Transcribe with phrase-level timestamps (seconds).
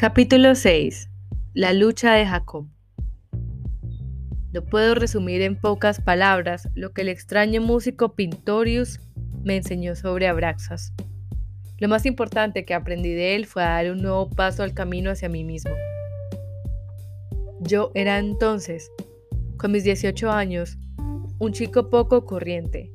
[0.00, 1.10] Capítulo 6.
[1.54, 2.68] La lucha de Jacob.
[4.52, 9.00] No puedo resumir en pocas palabras lo que el extraño músico Pintorius
[9.42, 10.92] me enseñó sobre Abraxas.
[11.78, 15.28] Lo más importante que aprendí de él fue dar un nuevo paso al camino hacia
[15.28, 15.74] mí mismo.
[17.58, 18.92] Yo era entonces,
[19.56, 20.78] con mis 18 años,
[21.40, 22.92] un chico poco corriente,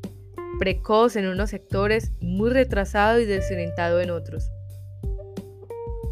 [0.58, 4.50] precoz en unos sectores, muy retrasado y desorientado en otros.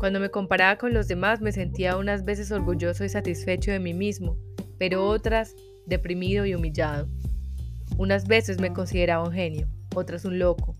[0.02, 3.94] Cuando me comparaba con los demás me sentía unas veces orgulloso y satisfecho de mí
[3.94, 4.36] mismo,
[4.80, 5.56] pero otras
[5.86, 7.08] deprimido y humillado.
[8.00, 10.76] Unas veces me consideraba un genio, otras un loco.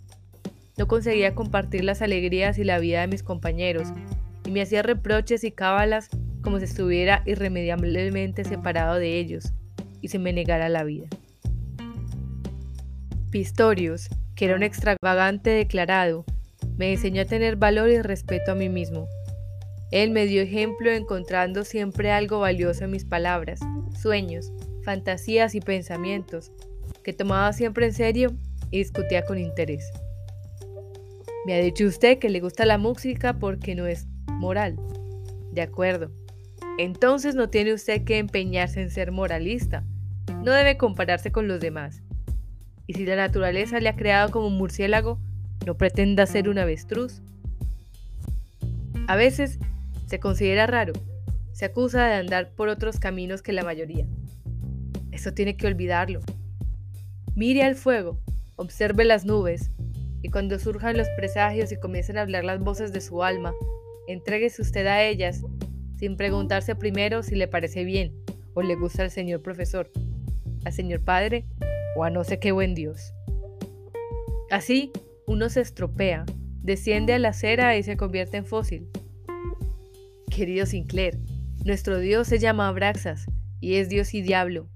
[0.76, 3.90] No conseguía compartir las alegrías y la vida de mis compañeros,
[4.44, 6.10] y me hacía reproches y cábalas
[6.42, 9.54] como si estuviera irremediablemente separado de ellos
[10.02, 11.06] y se me negara la vida.
[13.30, 16.26] Pistorius, que era un extravagante declarado,
[16.78, 19.08] me enseñó a tener valor y respeto a mí mismo.
[19.92, 23.60] Él me dio ejemplo encontrando siempre algo valioso en mis palabras,
[24.00, 24.52] sueños,
[24.84, 26.52] fantasías y pensamientos,
[27.04, 28.32] que tomaba siempre en serio
[28.72, 29.92] y discutía con interés.
[31.46, 34.78] Me ha dicho usted que le gusta la música porque no es moral.
[35.52, 36.12] De acuerdo.
[36.78, 39.84] Entonces no tiene usted que empeñarse en ser moralista.
[40.44, 42.02] No debe compararse con los demás.
[42.88, 45.20] Y si la naturaleza le ha creado como un murciélago,
[45.66, 47.22] no pretenda ser un avestruz.
[49.08, 49.60] A veces
[50.08, 50.94] se considera raro,
[51.52, 54.06] se acusa de andar por otros caminos que la mayoría.
[55.12, 56.22] Eso tiene que olvidarlo.
[57.36, 58.20] Mire al fuego,
[58.56, 59.72] observe las nubes,
[60.22, 63.54] y cuando surjan los presagios y comiencen a hablar las voces de su alma,
[64.08, 65.44] entréguese usted a ellas
[65.98, 68.14] sin preguntarse primero si le parece bien
[68.54, 69.92] o le gusta al señor profesor,
[70.66, 71.46] al señor padre
[71.96, 73.14] o a no sé qué buen Dios.
[74.50, 74.92] Así,
[75.32, 76.26] uno se estropea,
[76.62, 78.90] desciende a la acera y se convierte en fósil.
[80.30, 81.20] Querido Sinclair,
[81.64, 83.28] nuestro Dios se llama Abraxas
[83.62, 84.68] y es Dios y diablo.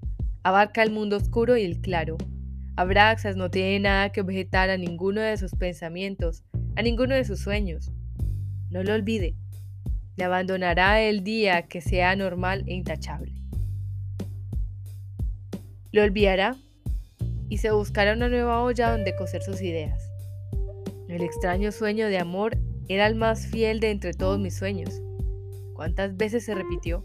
[0.44, 2.16] Abarca el mundo oscuro y el claro.
[2.74, 6.42] Abraxas no tiene nada que objetar a ninguno de sus pensamientos,
[6.74, 7.92] a ninguno de sus sueños.
[8.70, 9.34] No lo olvide.
[10.16, 13.34] Le abandonará el día que sea normal e intachable.
[15.92, 16.56] Lo olvidará
[17.50, 20.05] y se buscará una nueva olla donde coser sus ideas.
[21.16, 25.00] El extraño sueño de amor era el más fiel de entre todos mis sueños.
[25.72, 27.02] ¿Cuántas veces se repitió?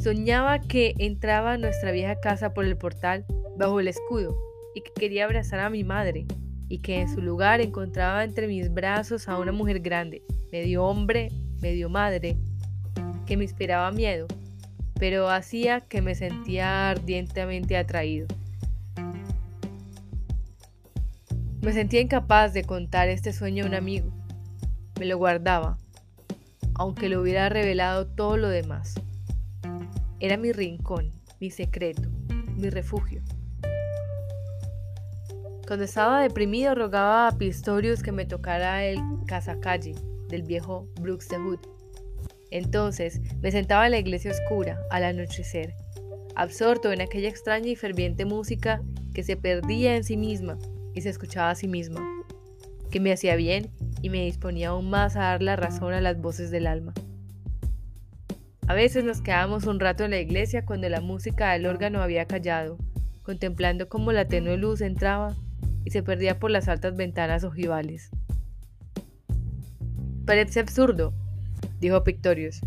[0.00, 3.26] Soñaba que entraba a nuestra vieja casa por el portal
[3.58, 4.38] bajo el escudo
[4.76, 6.24] y que quería abrazar a mi madre
[6.68, 10.22] y que en su lugar encontraba entre mis brazos a una mujer grande,
[10.52, 12.36] medio hombre, medio madre,
[13.26, 14.28] que me inspiraba miedo,
[15.00, 18.28] pero hacía que me sentía ardientemente atraído.
[21.66, 24.12] Me sentía incapaz de contar este sueño a un amigo.
[25.00, 25.78] Me lo guardaba,
[26.76, 28.94] aunque le hubiera revelado todo lo demás.
[30.20, 31.10] Era mi rincón,
[31.40, 32.08] mi secreto,
[32.54, 33.20] mi refugio.
[35.66, 39.96] Cuando estaba deprimido rogaba a Pistorius que me tocara el casacalle
[40.28, 41.58] del viejo Brooks de Hood.
[42.52, 45.74] Entonces me sentaba en la iglesia oscura al anochecer,
[46.36, 48.80] absorto en aquella extraña y ferviente música
[49.12, 50.60] que se perdía en sí misma
[50.96, 52.00] y se escuchaba a sí misma,
[52.90, 53.70] que me hacía bien
[54.00, 56.94] y me disponía aún más a dar la razón a las voces del alma.
[58.66, 62.24] A veces nos quedábamos un rato en la iglesia cuando la música del órgano había
[62.24, 62.78] callado,
[63.22, 65.36] contemplando cómo la tenue luz entraba
[65.84, 68.08] y se perdía por las altas ventanas ojivales.
[70.24, 71.12] Parece absurdo,
[71.78, 72.62] dijo Pictorius,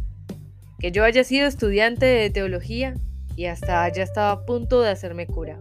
[0.77, 2.93] que yo haya sido estudiante de teología
[3.35, 5.59] y hasta haya estado a punto de hacerme cura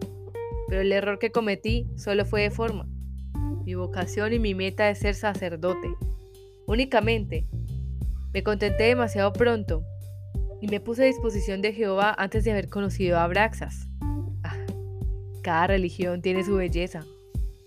[0.69, 2.87] pero el error que cometí solo fue de forma.
[3.65, 5.95] Mi vocación y mi meta es ser sacerdote.
[6.67, 7.47] Únicamente.
[8.33, 9.83] Me contenté demasiado pronto
[10.61, 13.89] y me puse a disposición de Jehová antes de haber conocido a Abraxas.
[14.43, 14.57] Ah,
[15.43, 17.05] cada religión tiene su belleza.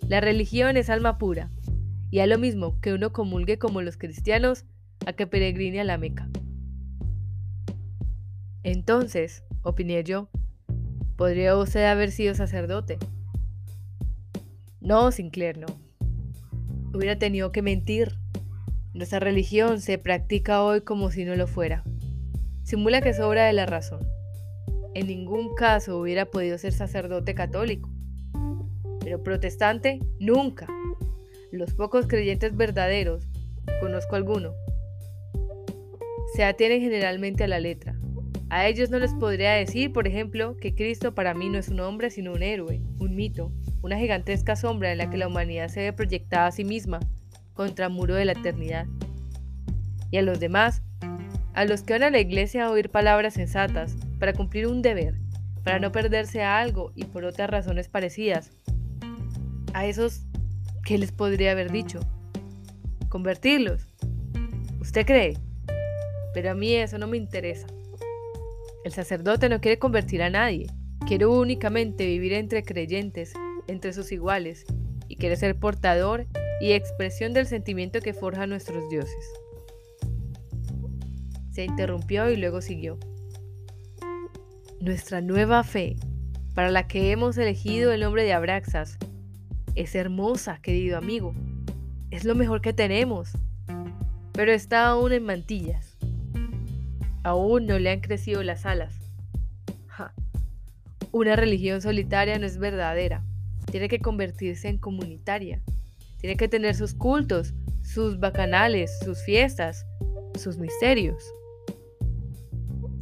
[0.07, 1.49] La religión es alma pura,
[2.11, 4.65] y a lo mismo que uno comulgue como los cristianos
[5.05, 6.29] a que peregrine a la Meca.
[8.63, 10.29] Entonces, opiné yo,
[11.21, 12.97] ¿Podría usted haber sido sacerdote?
[14.79, 15.67] No, Sinclair, no.
[16.95, 18.15] Hubiera tenido que mentir.
[18.95, 21.83] Nuestra religión se practica hoy como si no lo fuera.
[22.63, 23.99] Simula que sobra de la razón.
[24.95, 27.87] En ningún caso hubiera podido ser sacerdote católico.
[29.01, 30.65] Pero protestante, nunca.
[31.51, 33.27] Los pocos creyentes verdaderos,
[33.79, 34.55] conozco alguno,
[36.33, 37.90] se atienen generalmente a la letra.
[38.51, 41.79] A ellos no les podría decir, por ejemplo, que Cristo para mí no es un
[41.79, 43.49] hombre, sino un héroe, un mito,
[43.81, 46.99] una gigantesca sombra en la que la humanidad se ve proyectada a sí misma
[47.53, 48.87] contra el muro de la eternidad.
[50.11, 50.83] Y a los demás,
[51.53, 55.15] a los que van a la iglesia a oír palabras sensatas, para cumplir un deber,
[55.63, 58.51] para no perderse a algo y por otras razones parecidas.
[59.73, 60.25] A esos,
[60.83, 62.01] ¿qué les podría haber dicho?
[63.07, 63.87] Convertirlos.
[64.81, 65.37] ¿Usted cree?
[66.33, 67.65] Pero a mí eso no me interesa.
[68.83, 70.67] El sacerdote no quiere convertir a nadie,
[71.07, 73.33] quiere únicamente vivir entre creyentes,
[73.67, 74.65] entre sus iguales,
[75.07, 76.25] y quiere ser portador
[76.59, 79.33] y expresión del sentimiento que forja nuestros dioses.
[81.51, 82.97] Se interrumpió y luego siguió.
[84.79, 85.97] Nuestra nueva fe,
[86.55, 88.97] para la que hemos elegido el nombre de Abraxas,
[89.75, 91.33] es hermosa, querido amigo.
[92.09, 93.31] Es lo mejor que tenemos.
[94.33, 95.90] Pero está aún en mantillas.
[97.23, 98.95] Aún no le han crecido las alas.
[101.11, 103.23] Una religión solitaria no es verdadera.
[103.69, 105.61] Tiene que convertirse en comunitaria.
[106.19, 107.53] Tiene que tener sus cultos,
[107.83, 109.85] sus bacanales, sus fiestas,
[110.39, 111.21] sus misterios.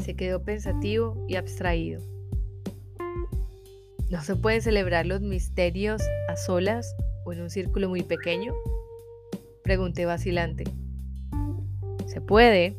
[0.04, 2.02] Se quedó pensativo y abstraído.
[4.10, 6.96] ¿No se pueden celebrar los misterios a solas
[7.26, 8.56] o en un círculo muy pequeño?
[9.64, 10.64] Pregunté vacilante.
[12.08, 12.76] Se puede,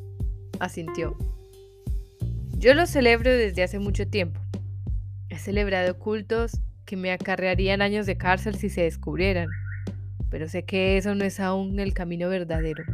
[0.61, 1.17] asintió.
[2.59, 4.41] Yo los celebro desde hace mucho tiempo.
[5.29, 9.49] He celebrado cultos que me acarrearían años de cárcel si se descubrieran,
[10.29, 12.85] pero sé que eso no es aún el camino verdadero.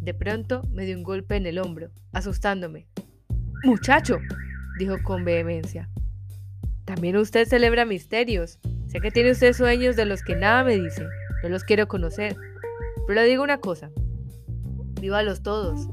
[0.00, 2.86] De pronto me dio un golpe en el hombro, asustándome.
[3.62, 4.18] Muchacho,
[4.78, 5.88] dijo con vehemencia.
[6.86, 8.58] También usted celebra misterios.
[8.88, 11.06] Sé que tiene usted sueños de los que nada me dice.
[11.42, 12.34] No los quiero conocer.
[13.06, 13.90] Pero le digo una cosa.
[15.00, 15.88] Vívalos todos.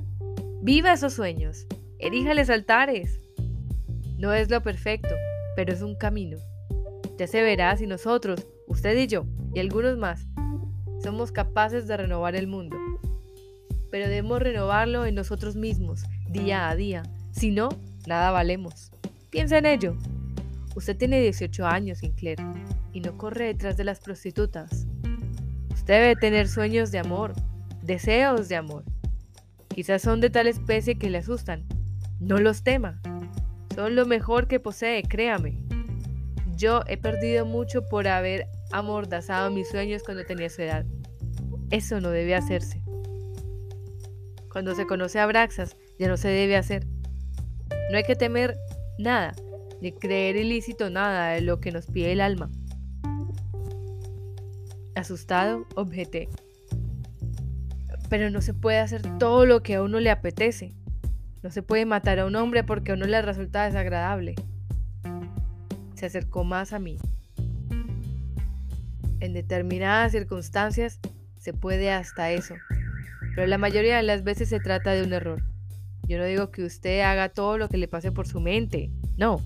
[0.62, 1.66] Viva esos sueños.
[1.98, 3.20] Eríjales altares.
[4.18, 5.16] No es lo perfecto,
[5.56, 6.38] pero es un camino.
[7.18, 10.28] Ya se verá si nosotros, usted y yo, y algunos más,
[11.02, 12.76] somos capaces de renovar el mundo.
[13.90, 17.04] Pero debemos renovarlo en nosotros mismos, día a día.
[17.32, 17.70] Si no,
[18.08, 18.92] nada valemos.
[19.30, 19.96] Piensa en ello.
[20.76, 22.40] Usted tiene 18 años, Sinclair,
[22.92, 24.86] y no corre detrás de las prostitutas.
[25.72, 27.34] Usted debe tener sueños de amor,
[27.82, 28.84] deseos de amor.
[29.78, 31.64] Quizás son de tal especie que le asustan.
[32.20, 33.00] No los tema.
[33.76, 35.60] Son lo mejor que posee, créame.
[36.56, 40.84] Yo he perdido mucho por haber amordazado mis sueños cuando tenía su edad.
[41.70, 42.82] Eso no debe hacerse.
[44.52, 46.88] Cuando se conoce a Braxas, ya no se debe hacer.
[47.92, 48.58] No hay que temer
[48.98, 49.36] nada,
[49.80, 52.50] ni creer ilícito nada de lo que nos pide el alma.
[54.96, 56.30] Asustado, objeté.
[58.10, 60.74] Pero no se puede hacer todo lo que a uno le apetece.
[61.44, 64.36] No se puede matar a un hombre porque a uno le resulta desagradable.
[65.96, 66.98] Se acercó más a mí.
[69.20, 71.00] En determinadas circunstancias
[71.40, 72.56] se puede hasta eso,
[73.36, 75.42] pero la mayoría de las veces se trata de un error.
[76.08, 79.42] Yo no digo que usted haga todo lo que le pase por su mente, no,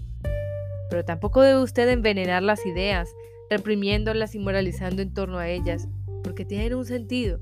[0.89, 3.07] pero tampoco debe usted envenenar las ideas,
[3.49, 5.87] reprimiéndolas y moralizando en torno a ellas,
[6.23, 7.39] porque tienen un sentido.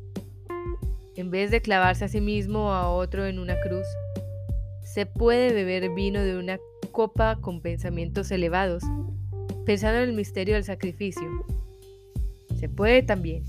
[1.19, 3.85] En vez de clavarse a sí mismo o a otro en una cruz,
[4.81, 6.59] se puede beber vino de una
[6.93, 8.83] copa con pensamientos elevados,
[9.65, 11.27] pensando en el misterio del sacrificio.
[12.57, 13.43] Se puede también,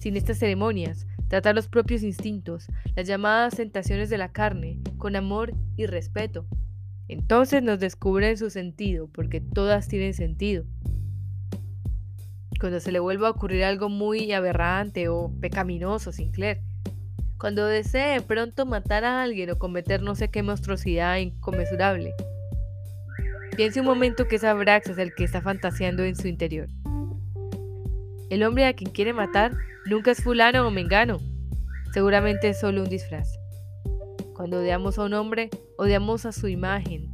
[0.00, 5.54] sin estas ceremonias, tratar los propios instintos, las llamadas tentaciones de la carne, con amor
[5.76, 6.44] y respeto.
[7.06, 10.64] Entonces nos descubren su sentido, porque todas tienen sentido.
[12.58, 16.62] Cuando se le vuelva a ocurrir algo muy aberrante o pecaminoso, Sinclair,
[17.42, 22.14] cuando desee pronto matar a alguien o cometer no sé qué monstruosidad inconmensurable.
[23.56, 26.68] Piense un momento que esa Brax es el que está fantaseando en su interior.
[28.30, 29.50] El hombre a quien quiere matar
[29.86, 31.18] nunca es fulano o mengano.
[31.92, 33.28] Seguramente es solo un disfraz.
[34.36, 37.10] Cuando odiamos a un hombre, odiamos a su imagen.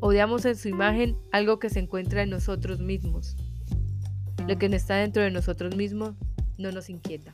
[0.00, 3.38] Odiamos en su imagen algo que se encuentra en nosotros mismos.
[4.46, 6.14] Lo que no está dentro de nosotros mismos
[6.58, 7.32] no nos inquieta.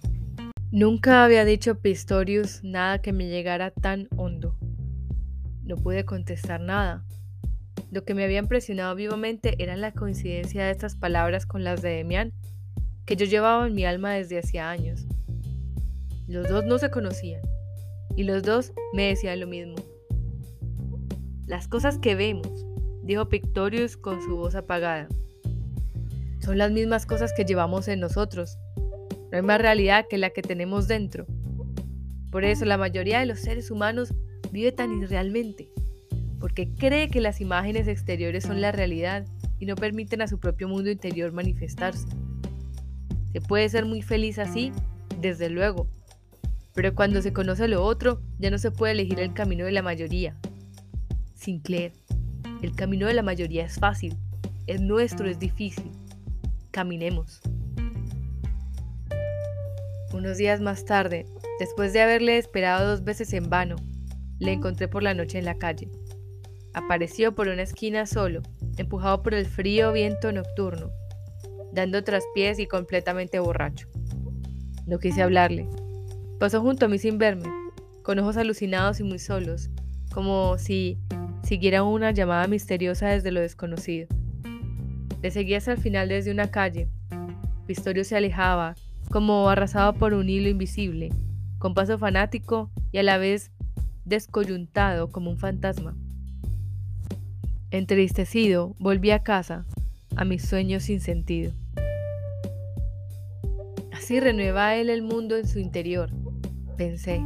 [0.74, 4.56] Nunca había dicho Pistorius nada que me llegara tan hondo.
[5.62, 7.04] No pude contestar nada.
[7.92, 11.90] Lo que me había impresionado vivamente era la coincidencia de estas palabras con las de
[11.90, 12.32] Demian,
[13.06, 15.06] que yo llevaba en mi alma desde hacía años.
[16.26, 17.42] Los dos no se conocían,
[18.16, 19.76] y los dos me decían lo mismo.
[21.46, 22.66] Las cosas que vemos,
[23.04, 25.06] dijo Pictorius con su voz apagada,
[26.40, 28.58] son las mismas cosas que llevamos en nosotros,
[29.34, 31.26] no hay más realidad que la que tenemos dentro.
[32.30, 34.14] Por eso la mayoría de los seres humanos
[34.52, 35.68] vive tan irrealmente,
[36.38, 39.26] porque cree que las imágenes exteriores son la realidad
[39.58, 42.06] y no permiten a su propio mundo interior manifestarse.
[43.32, 44.70] Se puede ser muy feliz así,
[45.20, 45.88] desde luego,
[46.72, 49.82] Pero cuando se conoce lo otro, ya no se puede elegir el camino de la
[49.82, 50.36] mayoría.
[51.34, 51.92] Sinclair,
[52.62, 54.16] el camino de la mayoría es fácil,
[54.68, 55.90] el nuestro es difícil.
[56.70, 57.40] Caminemos.
[60.14, 61.26] Unos días más tarde,
[61.58, 63.74] después de haberle esperado dos veces en vano,
[64.38, 65.90] le encontré por la noche en la calle.
[66.72, 68.40] Apareció por una esquina solo,
[68.76, 70.92] empujado por el frío viento nocturno,
[71.72, 73.88] dando traspiés y completamente borracho.
[74.86, 75.68] No quise hablarle.
[76.38, 77.50] Pasó junto a mí sin verme,
[78.04, 79.68] con ojos alucinados y muy solos,
[80.12, 80.96] como si
[81.42, 84.06] siguiera una llamada misteriosa desde lo desconocido.
[85.22, 86.88] Le seguí hasta el final desde una calle.
[87.66, 88.76] Pistorio se alejaba,
[89.14, 91.10] como arrasado por un hilo invisible,
[91.58, 93.52] con paso fanático y a la vez
[94.04, 95.96] descoyuntado como un fantasma.
[97.70, 99.66] Entristecido, volví a casa,
[100.16, 101.52] a mis sueños sin sentido.
[103.92, 106.10] Así renueva él el mundo en su interior,
[106.76, 107.24] pensé,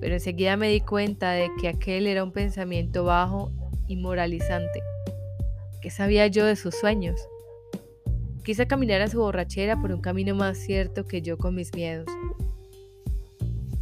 [0.00, 3.50] pero enseguida me di cuenta de que aquel era un pensamiento bajo
[3.88, 4.80] y moralizante.
[5.82, 7.20] ¿Qué sabía yo de sus sueños?
[8.50, 12.08] Quise caminar a su borrachera por un camino más cierto que yo con mis miedos.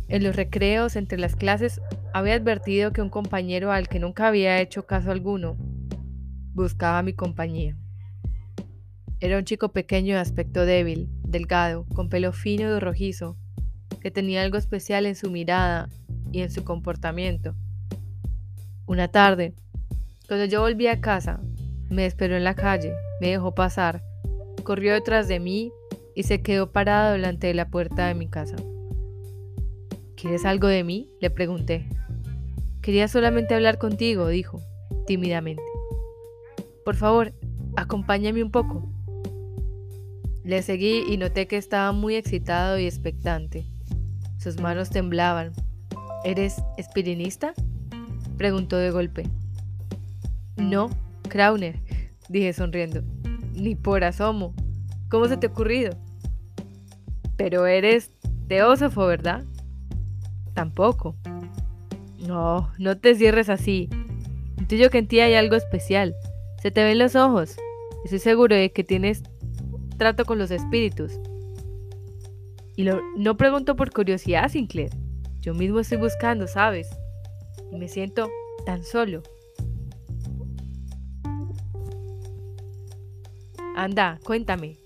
[0.09, 1.81] En los recreos, entre las clases,
[2.13, 5.57] había advertido que un compañero al que nunca había hecho caso alguno
[6.53, 7.79] buscaba mi compañía.
[9.21, 13.39] Era un chico pequeño de aspecto débil, delgado, con pelo fino y rojizo,
[14.03, 15.89] que tenía algo especial en su mirada
[16.31, 17.55] y en su comportamiento.
[18.85, 19.55] Una tarde,
[20.27, 21.41] cuando yo volví a casa,
[21.89, 24.03] me esperó en la calle, me dejó pasar,
[24.69, 25.73] corrió detrás de mí
[26.15, 28.57] y se quedó parado delante de la puerta de mi casa.
[30.15, 31.09] ¿Quieres algo de mí?
[31.23, 31.89] le pregunté.
[32.83, 34.61] Quería solamente hablar contigo, dijo,
[35.07, 35.63] tímidamente.
[36.85, 37.33] Por favor,
[37.77, 38.87] acompáñame un poco.
[40.45, 43.65] Le seguí y noté que estaba muy excitado y expectante.
[44.37, 45.53] Sus manos temblaban.
[46.25, 47.55] ¿Eres espirinista?
[48.37, 49.23] preguntó de golpe.
[50.59, 50.91] No,
[51.31, 51.81] Krauner,
[52.29, 53.03] dije sonriendo.
[53.59, 54.55] Ni por asomo.
[55.11, 55.97] ¿Cómo se te ha ocurrido?
[57.37, 58.13] Pero eres
[58.49, 59.45] teósofo, ¿verdad?
[60.55, 61.17] Tampoco.
[62.27, 63.89] No, no te cierres así.
[64.59, 66.15] Intuyo que en ti hay algo especial.
[66.63, 67.57] Se te ven los ojos.
[68.05, 69.23] Estoy seguro de que tienes
[69.97, 71.19] trato con los espíritus.
[72.77, 72.85] Y
[73.17, 74.91] no pregunto por curiosidad, Sinclair.
[75.41, 76.89] Yo mismo estoy buscando, ¿sabes?
[77.73, 78.31] Y me siento
[78.67, 79.23] tan solo.
[83.79, 84.77] Anda, cuéntame,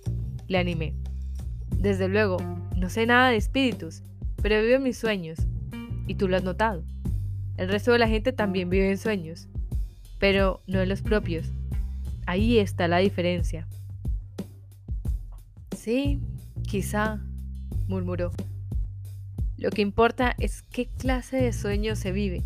[0.48, 0.92] le animé.
[1.78, 2.36] Desde luego,
[2.76, 4.02] no sé nada de espíritus,
[4.42, 5.38] pero vivo en mis sueños,
[6.06, 6.84] y tú lo has notado.
[7.56, 9.48] El resto de la gente también vive en sueños,
[10.18, 11.46] pero no en los propios.
[12.26, 13.66] Ahí está la diferencia.
[15.74, 16.20] Sí,
[16.68, 17.18] quizá,
[17.88, 18.30] murmuró.
[19.56, 22.42] Lo que importa es qué clase de sueño se vive.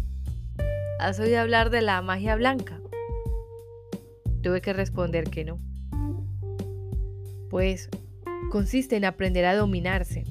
[1.01, 2.79] ¿Has oído hablar de la magia blanca?
[4.45, 5.59] Tuve que responder que no
[7.57, 7.89] pues
[8.51, 10.25] consiste en aprender a dominarse.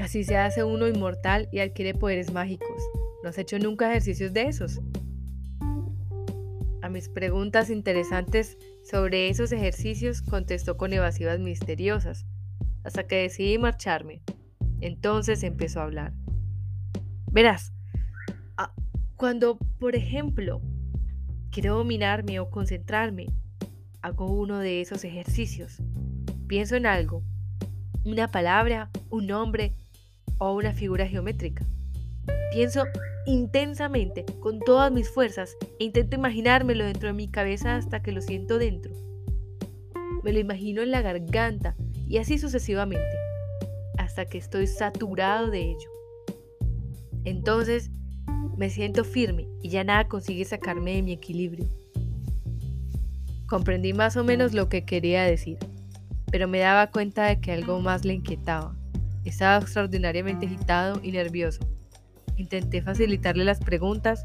[0.00, 2.82] Así se hace uno inmortal y adquiere poderes mágicos.
[3.22, 4.80] ¿No has hecho nunca ejercicios de esos?
[6.82, 12.26] A mis preguntas interesantes sobre esos ejercicios contestó con evasivas misteriosas,
[12.82, 14.20] hasta que decidí marcharme.
[14.80, 16.12] Entonces empezó a hablar.
[17.30, 17.72] Verás,
[19.14, 20.60] cuando, por ejemplo,
[21.52, 23.26] quiero dominarme o concentrarme,
[24.02, 25.80] hago uno de esos ejercicios.
[26.48, 27.22] Pienso en algo,
[28.06, 29.74] una palabra, un nombre
[30.38, 31.66] o una figura geométrica.
[32.52, 32.84] Pienso
[33.26, 38.22] intensamente, con todas mis fuerzas, e intento imaginármelo dentro de mi cabeza hasta que lo
[38.22, 38.94] siento dentro.
[40.24, 41.76] Me lo imagino en la garganta
[42.08, 43.04] y así sucesivamente,
[43.98, 45.90] hasta que estoy saturado de ello.
[47.24, 47.90] Entonces
[48.56, 51.66] me siento firme y ya nada consigue sacarme de mi equilibrio.
[53.46, 55.58] Comprendí más o menos lo que quería decir
[56.30, 58.74] pero me daba cuenta de que algo más le inquietaba.
[59.24, 61.60] Estaba extraordinariamente agitado y nervioso.
[62.36, 64.24] Intenté facilitarle las preguntas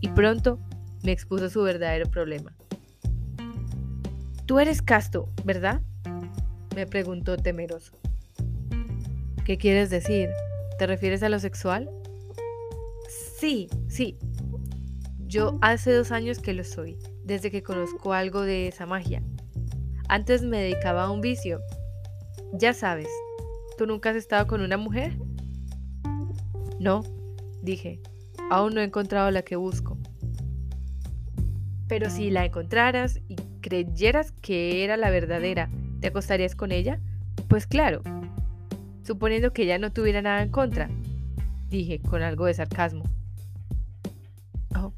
[0.00, 0.58] y pronto
[1.02, 2.54] me expuso su verdadero problema.
[4.46, 5.82] Tú eres casto, ¿verdad?
[6.78, 7.98] me preguntó temeroso.
[9.44, 10.30] ¿Qué quieres decir?
[10.78, 11.90] ¿Te refieres a lo sexual?
[13.40, 14.16] Sí, sí.
[15.26, 19.24] Yo hace dos años que lo soy, desde que conozco algo de esa magia.
[20.08, 21.60] Antes me dedicaba a un vicio.
[22.54, 23.08] Ya sabes,
[23.76, 25.18] ¿tú nunca has estado con una mujer?
[26.80, 27.02] No,
[27.62, 28.00] dije,
[28.50, 29.98] aún no he encontrado la que busco.
[31.88, 35.68] Pero si la encontraras y creyeras que era la verdadera,
[36.00, 37.00] ¿te acostarías con ella?
[37.48, 38.02] Pues claro,
[39.04, 40.88] suponiendo que ella no tuviera nada en contra.
[41.68, 43.04] dije con algo de sarcasmo.
[44.74, 44.94] Oh,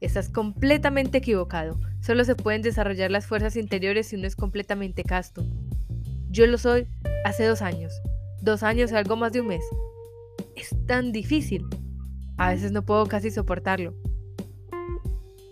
[0.00, 1.78] estás completamente equivocado.
[2.02, 5.44] Solo se pueden desarrollar las fuerzas interiores si uno es completamente casto.
[6.30, 6.88] Yo lo soy
[7.24, 7.92] hace dos años.
[8.40, 9.64] Dos años y algo más de un mes.
[10.56, 11.64] Es tan difícil.
[12.38, 13.94] A veces no puedo casi soportarlo.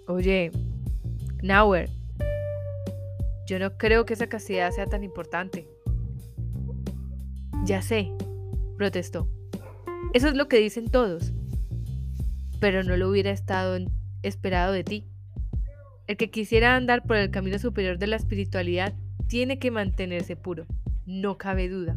[0.08, 0.50] Oye,
[1.40, 1.88] Nauer,
[3.46, 5.68] yo no creo que esa castidad sea tan importante.
[7.64, 8.10] Ya sé,
[8.76, 9.28] protestó.
[10.14, 11.32] Eso es lo que dicen todos.
[12.58, 13.78] Pero no lo hubiera estado
[14.22, 15.09] esperado de ti.
[16.10, 18.94] El que quisiera andar por el camino superior de la espiritualidad
[19.28, 20.66] tiene que mantenerse puro,
[21.06, 21.96] no cabe duda.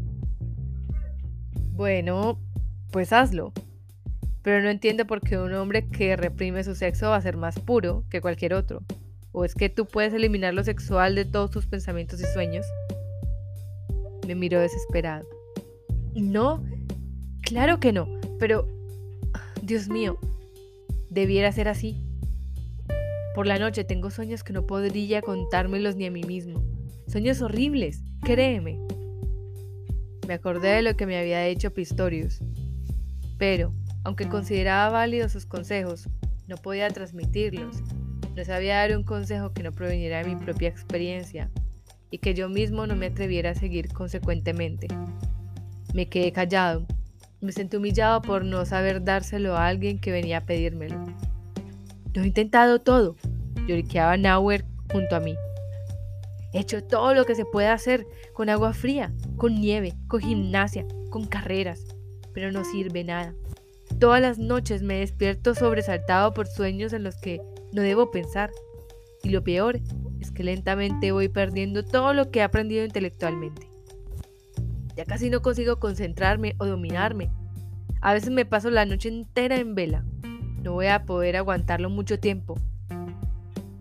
[1.71, 2.39] Bueno,
[2.91, 3.53] pues hazlo.
[4.43, 7.59] Pero no entiendo por qué un hombre que reprime su sexo va a ser más
[7.59, 8.83] puro que cualquier otro.
[9.31, 12.67] ¿O es que tú puedes eliminar lo sexual de todos tus pensamientos y sueños?
[14.27, 15.27] Me miró desesperado.
[16.13, 16.63] No,
[17.41, 18.67] claro que no, pero...
[19.63, 20.19] Dios mío,
[21.09, 22.02] debiera ser así.
[23.33, 26.63] Por la noche tengo sueños que no podría contármelos ni a mí mismo.
[27.07, 28.79] Sueños horribles, créeme.
[30.27, 32.39] Me acordé de lo que me había dicho Pistorius.
[33.39, 33.73] Pero,
[34.03, 36.07] aunque consideraba válidos sus consejos,
[36.47, 37.77] no podía transmitirlos.
[38.35, 41.49] No sabía dar un consejo que no proveniera de mi propia experiencia
[42.11, 44.87] y que yo mismo no me atreviera a seguir consecuentemente.
[45.95, 46.85] Me quedé callado.
[47.41, 51.03] Me sentí humillado por no saber dárselo a alguien que venía a pedírmelo.
[52.13, 53.15] Lo he intentado todo,
[53.67, 55.35] lloriqueaba Nauer junto a mí.
[56.53, 60.85] He hecho todo lo que se puede hacer con agua fría, con nieve, con gimnasia,
[61.09, 61.83] con carreras,
[62.33, 63.33] pero no sirve nada.
[63.99, 67.41] Todas las noches me despierto sobresaltado por sueños en los que
[67.71, 68.51] no debo pensar.
[69.23, 69.79] Y lo peor
[70.19, 73.67] es que lentamente voy perdiendo todo lo que he aprendido intelectualmente.
[74.95, 77.31] Ya casi no consigo concentrarme o dominarme.
[78.01, 80.05] A veces me paso la noche entera en vela.
[80.63, 82.57] No voy a poder aguantarlo mucho tiempo.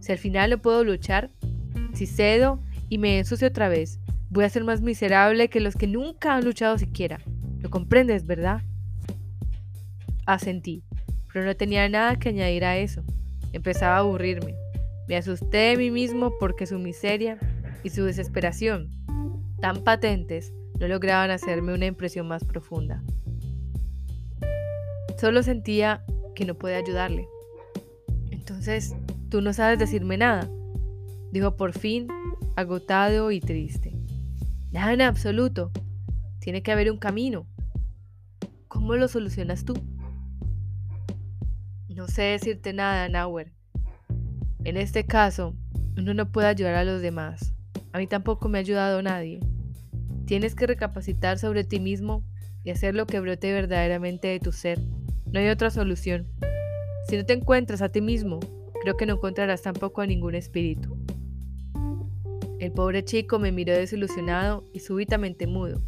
[0.01, 1.31] Si al final no puedo luchar,
[1.95, 5.87] si cedo y me ensucio otra vez, voy a ser más miserable que los que
[5.87, 7.21] nunca han luchado siquiera.
[7.61, 8.63] ¿Lo comprendes, verdad?
[10.27, 10.83] Asentí,
[11.33, 13.05] pero no tenía nada que añadir a eso.
[13.53, 14.57] Empezaba a aburrirme.
[15.07, 17.39] Me asusté de mí mismo porque su miseria
[17.85, 18.91] y su desesperación,
[19.61, 23.05] tan patentes, no lograban hacerme una impresión más profunda.
[25.17, 27.29] Solo sentía que no podía ayudarle.
[28.31, 28.95] Entonces,
[29.29, 30.49] tú no sabes decirme nada,
[31.31, 32.09] dijo por fin,
[32.57, 33.95] agotado y triste.
[34.71, 35.71] Nada en absoluto.
[36.39, 37.47] Tiene que haber un camino.
[38.69, 39.75] ¿Cómo lo solucionas tú?
[41.89, 43.53] No sé decirte nada, Nauer.
[44.65, 45.55] En este caso,
[45.97, 47.55] uno no puede ayudar a los demás.
[47.93, 49.41] A mí tampoco me ha ayudado nadie.
[50.25, 52.25] Tienes que recapacitar sobre ti mismo
[52.65, 54.81] y hacer lo que brote verdaderamente de tu ser.
[55.33, 56.29] No hay otra solución.
[57.09, 58.39] Si no te encuentras a ti mismo,
[58.83, 60.95] creo que no encontrarás tampoco a ningún espíritu.
[62.59, 65.81] El pobre chico me miró desilusionado y súbitamente mudo.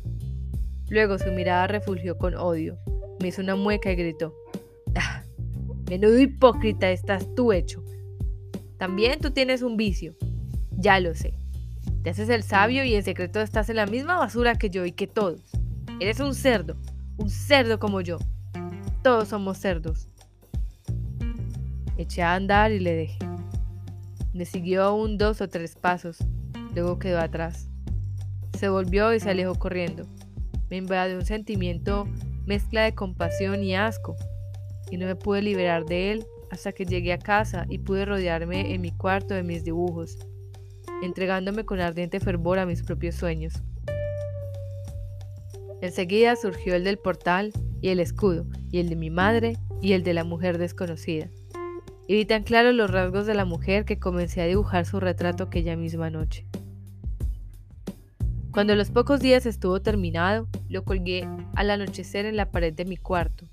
[0.88, 2.78] Luego su mirada refugió con odio,
[3.20, 4.35] me hizo una mueca y gritó,
[4.96, 5.22] ¡Ah!
[5.90, 7.85] Menudo hipócrita estás tú hecho.
[8.78, 10.14] También tú tienes un vicio.
[10.70, 11.35] Ya lo sé.
[12.02, 14.92] Te haces el sabio y en secreto estás en la misma basura que yo y
[14.92, 15.42] que todos.
[16.00, 16.76] Eres un cerdo,
[17.18, 18.18] un cerdo como yo.
[19.04, 20.08] Todos somos cerdos.
[21.98, 23.18] Eché a andar y le dejé.
[24.32, 26.16] Me siguió aún dos o tres pasos,
[26.74, 27.68] luego quedó atrás.
[28.58, 30.06] Se volvió y se alejó corriendo.
[30.70, 32.08] Me invadió un sentimiento
[32.46, 34.16] mezcla de compasión y asco
[34.90, 38.72] y no me pude liberar de él hasta que llegué a casa y pude rodearme
[38.72, 40.16] en mi cuarto de mis dibujos,
[41.02, 43.52] entregándome con ardiente fervor a mis propios sueños.
[45.82, 47.52] Enseguida surgió el del portal
[47.85, 51.29] y el escudo, y el de mi madre y el de la mujer desconocida.
[52.09, 55.44] Y vi tan claro los rasgos de la mujer que comencé a dibujar su retrato
[55.44, 56.47] aquella misma noche.
[58.53, 62.97] Cuando los pocos días estuvo terminado, lo colgué al anochecer en la pared de mi
[62.97, 63.44] cuarto,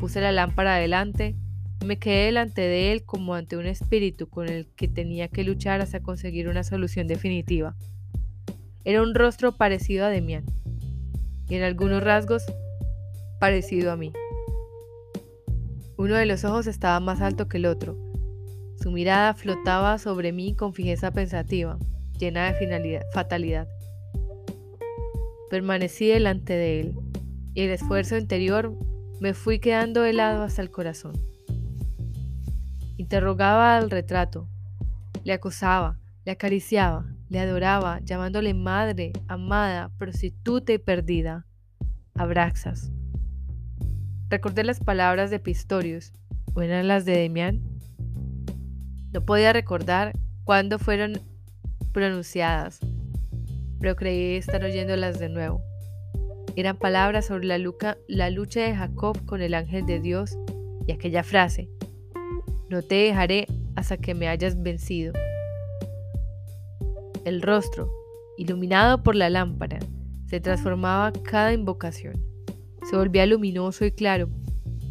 [0.00, 1.36] Puse la lámpara adelante
[1.86, 5.80] me quedé delante de él como ante un espíritu con el que tenía que luchar
[5.80, 7.76] hasta conseguir una solución definitiva.
[8.84, 10.44] Era un rostro parecido a Demián
[11.48, 12.42] y en algunos rasgos
[13.38, 14.12] parecido a mí.
[15.96, 17.96] Uno de los ojos estaba más alto que el otro.
[18.80, 21.78] Su mirada flotaba sobre mí con fijeza pensativa,
[22.18, 23.66] llena de fatalidad.
[25.50, 26.94] Permanecí delante de él
[27.54, 28.76] y el esfuerzo interior
[29.20, 31.14] me fui quedando helado hasta el corazón.
[32.96, 34.48] Interrogaba al retrato,
[35.24, 41.46] le acosaba, le acariciaba, le adoraba, llamándole madre, amada, prostituta y perdida.
[42.14, 42.92] Abraxas.
[44.30, 46.12] Recordé las palabras de Pistorius,
[46.54, 47.62] ¿o eran las de Demián?
[49.12, 50.12] No podía recordar
[50.44, 51.20] cuándo fueron
[51.92, 52.80] pronunciadas,
[53.80, 55.62] pero creí estar oyéndolas de nuevo.
[56.56, 57.58] Eran palabras sobre la,
[58.08, 60.36] la lucha de Jacob con el ángel de Dios
[60.86, 61.70] y aquella frase,
[62.68, 65.14] no te dejaré hasta que me hayas vencido.
[67.24, 67.90] El rostro,
[68.36, 69.78] iluminado por la lámpara,
[70.26, 72.27] se transformaba cada invocación.
[72.88, 74.28] Se volvía luminoso y claro,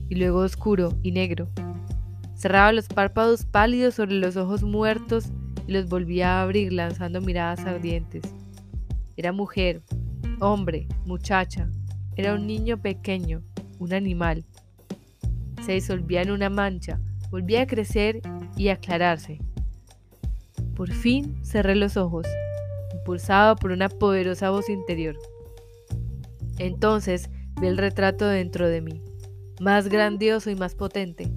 [0.10, 1.50] y luego oscuro y negro.
[2.36, 5.32] Cerraba los párpados pálidos sobre los ojos muertos
[5.68, 8.24] y los volvía a abrir lanzando miradas ardientes.
[9.16, 9.82] Era mujer,
[10.40, 11.70] hombre, muchacha,
[12.16, 13.42] era un niño pequeño,
[13.80, 14.46] un animal.
[15.66, 17.00] Se disolvía en una mancha,
[17.32, 18.22] volvía a crecer
[18.56, 19.40] y aclararse.
[20.76, 22.28] Por fin cerré los ojos,
[22.94, 25.16] impulsado por una poderosa voz interior.
[26.60, 29.02] Entonces vi el retrato dentro de mí,
[29.60, 31.28] más grandioso y más potente.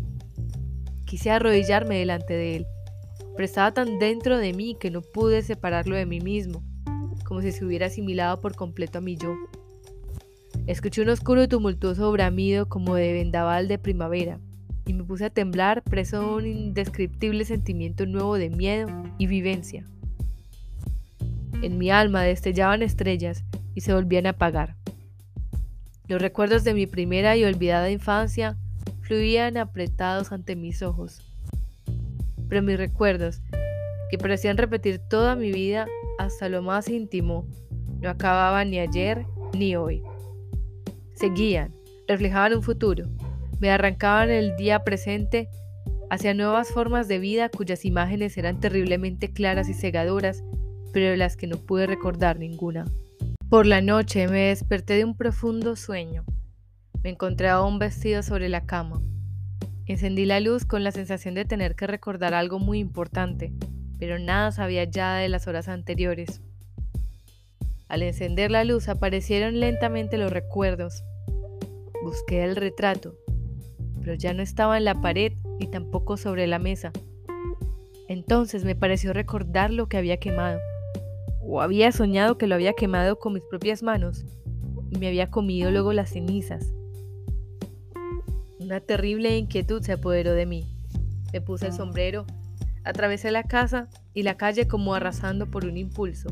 [1.06, 2.66] Quise arrodillarme delante de él,
[3.35, 6.62] pero estaba tan dentro de mí que no pude separarlo de mí mismo,
[7.24, 9.35] como si se hubiera asimilado por completo a mi yo.
[10.66, 14.38] Escuché un oscuro y tumultuoso bramido como de vendaval de primavera,
[14.87, 19.85] y me puse a temblar preso de un indescriptible sentimiento nuevo de miedo y vivencia.
[21.62, 24.76] En mi alma destellaban estrellas y se volvían a apagar.
[26.11, 28.57] Los recuerdos de mi primera y olvidada infancia
[29.01, 31.20] fluían apretados ante mis ojos.
[32.49, 33.42] Pero mis recuerdos,
[34.11, 35.87] que parecían repetir toda mi vida
[36.18, 37.46] hasta lo más íntimo,
[38.01, 39.25] no acababan ni ayer
[39.57, 40.03] ni hoy.
[41.14, 41.73] Seguían,
[42.09, 43.05] reflejaban un futuro,
[43.61, 45.49] me arrancaban el día presente
[46.11, 50.42] hacia nuevas formas de vida cuyas imágenes eran terriblemente claras y cegadoras,
[50.92, 52.85] pero de las que no pude recordar ninguna.
[53.51, 56.25] Por la noche me desperté de un profundo sueño.
[57.03, 59.03] Me encontré aún vestido sobre la cama.
[59.87, 63.53] Encendí la luz con la sensación de tener que recordar algo muy importante,
[63.99, 66.41] pero nada sabía ya de las horas anteriores.
[67.89, 71.03] Al encender la luz aparecieron lentamente los recuerdos.
[72.05, 73.17] Busqué el retrato,
[73.99, 76.93] pero ya no estaba en la pared y tampoco sobre la mesa.
[78.07, 80.61] Entonces me pareció recordar lo que había quemado,
[81.40, 84.24] o había soñado que lo había quemado con mis propias manos
[84.90, 86.72] y me había comido luego las cenizas.
[88.59, 90.66] Una terrible inquietud se apoderó de mí.
[91.33, 92.26] Me puse el sombrero,
[92.85, 96.29] atravesé la casa y la calle como arrasando por un impulso.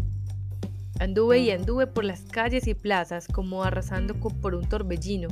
[1.01, 5.29] Anduve y anduve por las calles y plazas como arrasando por un torbellino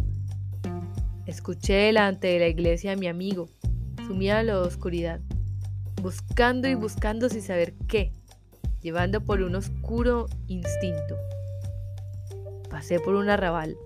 [1.26, 3.48] Escuché delante de la iglesia a mi amigo,
[4.06, 5.20] sumía en la oscuridad,
[6.00, 8.12] buscando y buscando sin saber qué,
[8.86, 11.16] llevando por un oscuro instinto.
[12.70, 13.76] Pasé por un arrabal,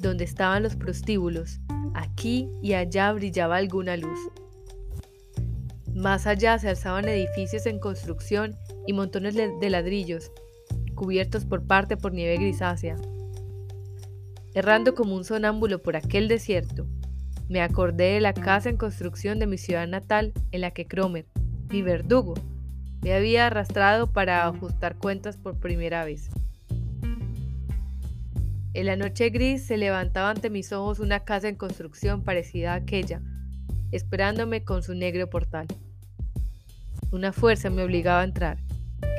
[0.00, 1.60] donde estaban los prostíbulos,
[1.94, 4.18] aquí y allá brillaba alguna luz.
[5.94, 10.32] Más allá se alzaban edificios en construcción y montones de ladrillos,
[10.96, 12.96] cubiertos por parte por nieve grisácea.
[14.54, 16.84] Errando como un sonámbulo por aquel desierto,
[17.48, 21.26] me acordé de la casa en construcción de mi ciudad natal en la que Cromer,
[21.70, 22.34] mi verdugo,
[23.02, 26.30] me había arrastrado para ajustar cuentas por primera vez.
[28.74, 32.76] En la noche gris se levantaba ante mis ojos una casa en construcción parecida a
[32.76, 33.20] aquella,
[33.92, 35.66] esperándome con su negro portal.
[37.10, 38.58] Una fuerza me obligaba a entrar.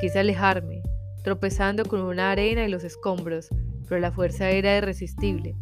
[0.00, 0.82] Quise alejarme,
[1.24, 3.48] tropezando con una arena y los escombros,
[3.88, 5.56] pero la fuerza era irresistible.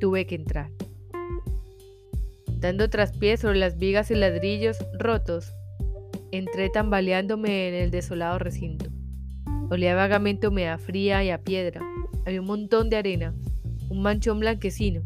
[0.00, 0.70] Tuve que entrar.
[2.58, 5.52] Dando traspiés sobre las vigas y ladrillos rotos,
[6.32, 8.90] entré tambaleándome en el desolado recinto.
[9.70, 11.80] Olía vagamente humedad fría y a piedra.
[12.26, 13.34] Había un montón de arena,
[13.88, 15.02] un manchón blanquecino.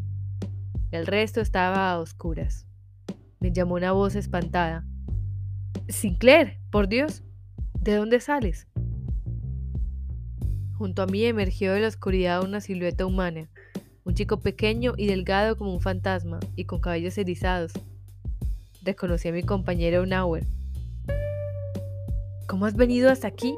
[0.91, 2.65] El resto estaba a oscuras.
[3.39, 4.85] Me llamó una voz espantada.
[5.89, 7.23] Sinclair, por Dios,
[7.79, 8.67] ¿de dónde sales?
[10.73, 13.49] Junto a mí emergió de la oscuridad una silueta humana,
[14.05, 17.73] un chico pequeño y delgado como un fantasma y con cabellos erizados.
[18.83, 20.45] Reconocí a mi compañero Unauer.
[22.47, 23.53] ¿Cómo has venido hasta aquí?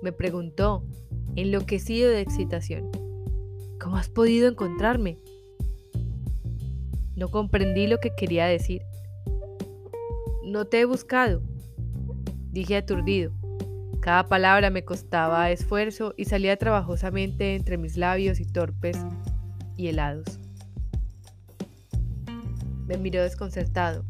[0.00, 0.82] me preguntó,
[1.36, 2.90] enloquecido de excitación.
[3.78, 5.18] ¿Cómo has podido encontrarme?
[7.14, 8.82] No comprendí lo que quería decir.
[10.44, 11.42] No te he buscado,
[12.50, 13.32] dije aturdido.
[14.00, 18.96] Cada palabra me costaba esfuerzo y salía trabajosamente entre mis labios y torpes
[19.76, 20.40] y helados.
[22.86, 24.04] Me miró desconcertado.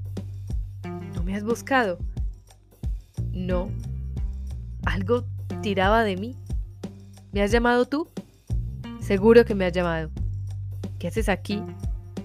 [1.13, 1.99] ¿No me has buscado?
[3.33, 3.69] No.
[4.85, 5.25] Algo
[5.63, 6.37] tiraba de mí.
[7.33, 8.09] ¿Me has llamado tú?
[9.01, 10.11] Seguro que me has llamado.
[10.99, 11.63] ¿Qué haces aquí?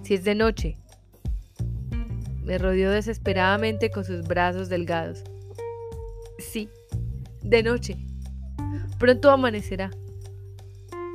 [0.03, 0.77] Si es de noche,
[2.43, 5.21] Me rodeó desesperadamente con sus brazos delgados.
[6.39, 6.69] Sí,
[7.41, 7.97] de noche.
[8.99, 9.91] Pronto amanecerá.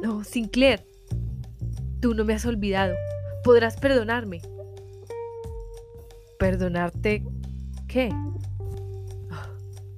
[0.03, 0.85] No, Sinclair.
[2.01, 2.95] Tú no me has olvidado.
[3.45, 4.43] Podrás perdonarme.
[6.39, 7.25] ¿Perdonarte
[7.89, 8.11] qué?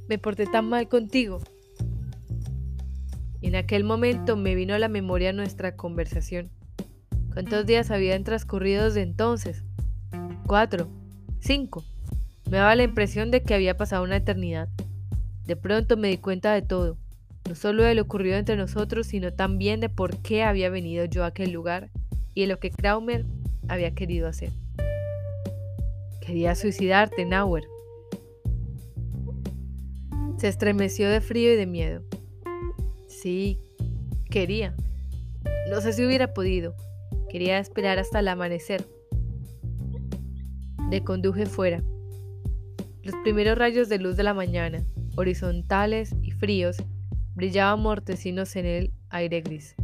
[0.08, 1.40] Me porté tan mal contigo.
[3.42, 6.50] En aquel momento me vino a la memoria nuestra conversación.
[7.32, 9.64] ¿Cuántos días habían transcurrido desde entonces?
[10.46, 10.88] Cuatro.
[11.40, 11.84] Cinco.
[12.50, 14.68] Me daba la impresión de que había pasado una eternidad.
[15.46, 16.96] De pronto me di cuenta de todo,
[17.48, 21.24] no solo de lo ocurrido entre nosotros, sino también de por qué había venido yo
[21.24, 21.90] a aquel lugar
[22.32, 23.26] y de lo que Kraumer
[23.68, 24.50] había querido hacer.
[26.20, 27.64] Quería suicidarte, Nauer.
[30.36, 32.02] Se estremeció de frío y de miedo.
[33.08, 33.58] Sí,
[34.30, 34.74] quería.
[35.70, 36.74] No sé si hubiera podido.
[37.28, 38.84] Quería esperar hasta el amanecer.
[40.90, 41.82] Le conduje fuera.
[43.02, 44.82] Los primeros rayos de luz de la mañana,
[45.16, 46.76] horizontales y fríos,
[47.34, 49.74] brillaban mortecinos en el aire gris.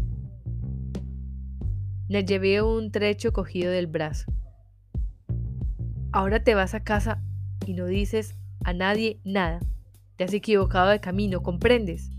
[2.08, 4.32] Le llevé un trecho cogido del brazo.
[6.12, 7.22] Ahora te vas a casa
[7.66, 8.34] y no dices
[8.64, 9.60] a nadie nada.
[10.20, 12.10] Te has equivocado de camino, ¿comprendes?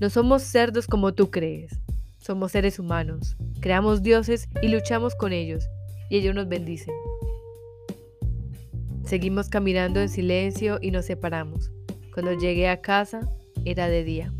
[0.00, 1.78] No somos cerdos como tú crees.
[2.18, 3.36] Somos seres humanos.
[3.60, 5.68] Creamos dioses y luchamos con ellos,
[6.10, 6.92] y ellos nos bendicen.
[9.04, 11.70] Seguimos caminando en silencio y nos separamos.
[12.12, 13.20] Cuando llegué a casa,
[13.64, 14.32] era de día.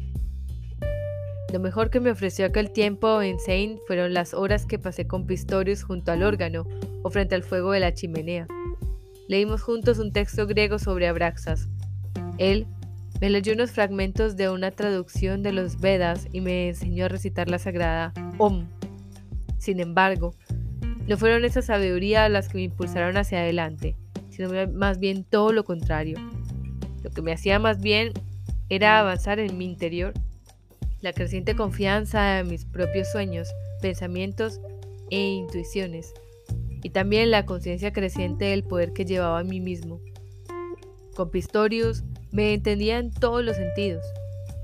[1.53, 5.29] Lo mejor que me ofreció aquel tiempo en Saint fueron las horas que pasé con
[5.29, 6.67] Pistorius junto al órgano
[7.05, 8.49] o frente al fuego de la chimenea.
[9.29, 11.69] Leímos juntos un texto griego sobre Abraxas.
[12.39, 12.67] Él
[13.21, 17.49] me leyó unos fragmentos de una traducción de los Vedas y me enseñó a recitar
[17.49, 18.67] la sagrada Om.
[19.59, 20.35] Sin embargo,
[21.07, 23.97] no fueron esa sabiduría las que me impulsaron hacia adelante,
[24.31, 26.19] sino más bien todo lo contrario.
[27.03, 28.13] Lo que me hacía más bien
[28.69, 30.13] era avanzar en mi interior
[31.01, 33.49] la creciente confianza en mis propios sueños,
[33.83, 34.61] pensamientos
[35.11, 36.15] e intuiciones,
[36.83, 40.01] y también la conciencia creciente del poder que llevaba a mí mismo.
[41.15, 44.05] Con Pistorius me entendía en todos los sentidos.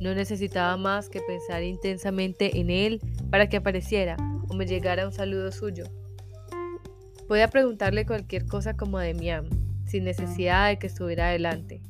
[0.00, 4.16] No necesitaba más que pensar intensamente en él para que apareciera
[4.48, 5.84] o me llegara un saludo suyo.
[7.28, 9.48] Podía preguntarle cualquier cosa como a Demian,
[9.86, 11.80] sin necesidad de que estuviera adelante.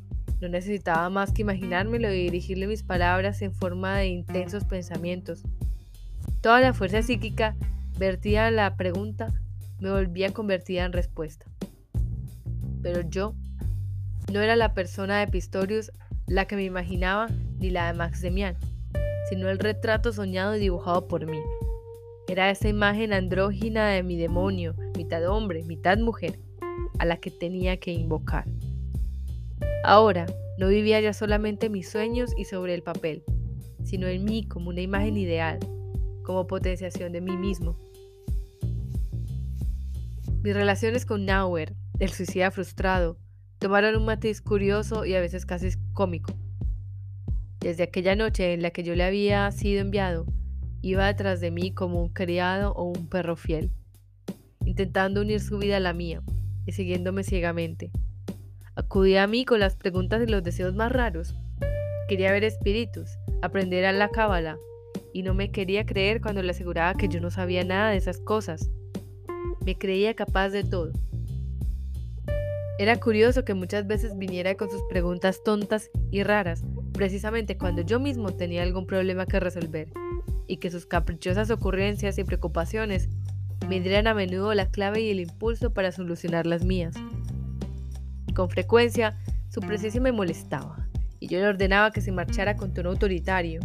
[0.41, 5.43] No necesitaba más que imaginármelo y dirigirle mis palabras en forma de intensos pensamientos.
[6.43, 7.57] Toda la fuerza psíquica
[7.99, 9.33] vertida en la pregunta
[9.79, 11.47] me volvía convertida en respuesta.
[12.83, 13.35] Pero yo
[14.31, 15.91] no era la persona de Pistorius
[16.27, 18.57] la que me imaginaba ni la de Max Demian,
[19.29, 21.41] sino el retrato soñado y dibujado por mí.
[22.29, 26.39] Era esa imagen andrógina de mi demonio, mitad hombre, mitad mujer,
[27.01, 28.45] a la que tenía que invocar.
[29.83, 30.27] Ahora,
[30.59, 33.25] no vivía ya solamente mis sueños y sobre el papel,
[33.83, 35.59] sino en mí como una imagen ideal,
[36.23, 37.77] como potenciación de mí mismo.
[40.43, 43.19] Mis relaciones con Nauer, el suicida frustrado,
[43.61, 46.33] tomaron un matiz curioso y a veces casi cómico.
[47.61, 50.25] Desde aquella noche en la que yo le había sido enviado,
[50.81, 53.71] iba detrás de mí como un criado o un perro fiel,
[54.65, 56.23] intentando unir su vida a la mía
[56.65, 57.91] y siguiéndome ciegamente.
[58.77, 61.35] Acudía a mí con las preguntas y los deseos más raros.
[62.09, 63.11] Quería ver espíritus,
[63.43, 64.57] aprender a la cábala,
[65.13, 68.21] y no me quería creer cuando le aseguraba que yo no sabía nada de esas
[68.21, 68.71] cosas.
[69.67, 70.93] Me creía capaz de todo.
[72.81, 76.65] Era curioso que muchas veces viniera con sus preguntas tontas y raras,
[76.95, 79.93] precisamente cuando yo mismo tenía algún problema que resolver,
[80.47, 83.11] y que sus caprichosas ocurrencias y preocupaciones
[83.69, 86.95] me dieran a menudo la clave y el impulso para solucionar las mías.
[88.35, 89.15] Con frecuencia,
[89.51, 90.89] su presencia me molestaba,
[91.19, 93.61] y yo le ordenaba que se marchara con tono autoritario,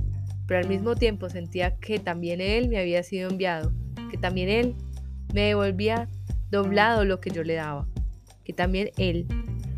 [0.45, 3.71] pero al mismo tiempo sentía que también él me había sido enviado,
[4.11, 4.75] que también él
[5.33, 6.09] me devolvía
[6.51, 7.87] doblado lo que yo le daba,
[8.45, 9.27] que también él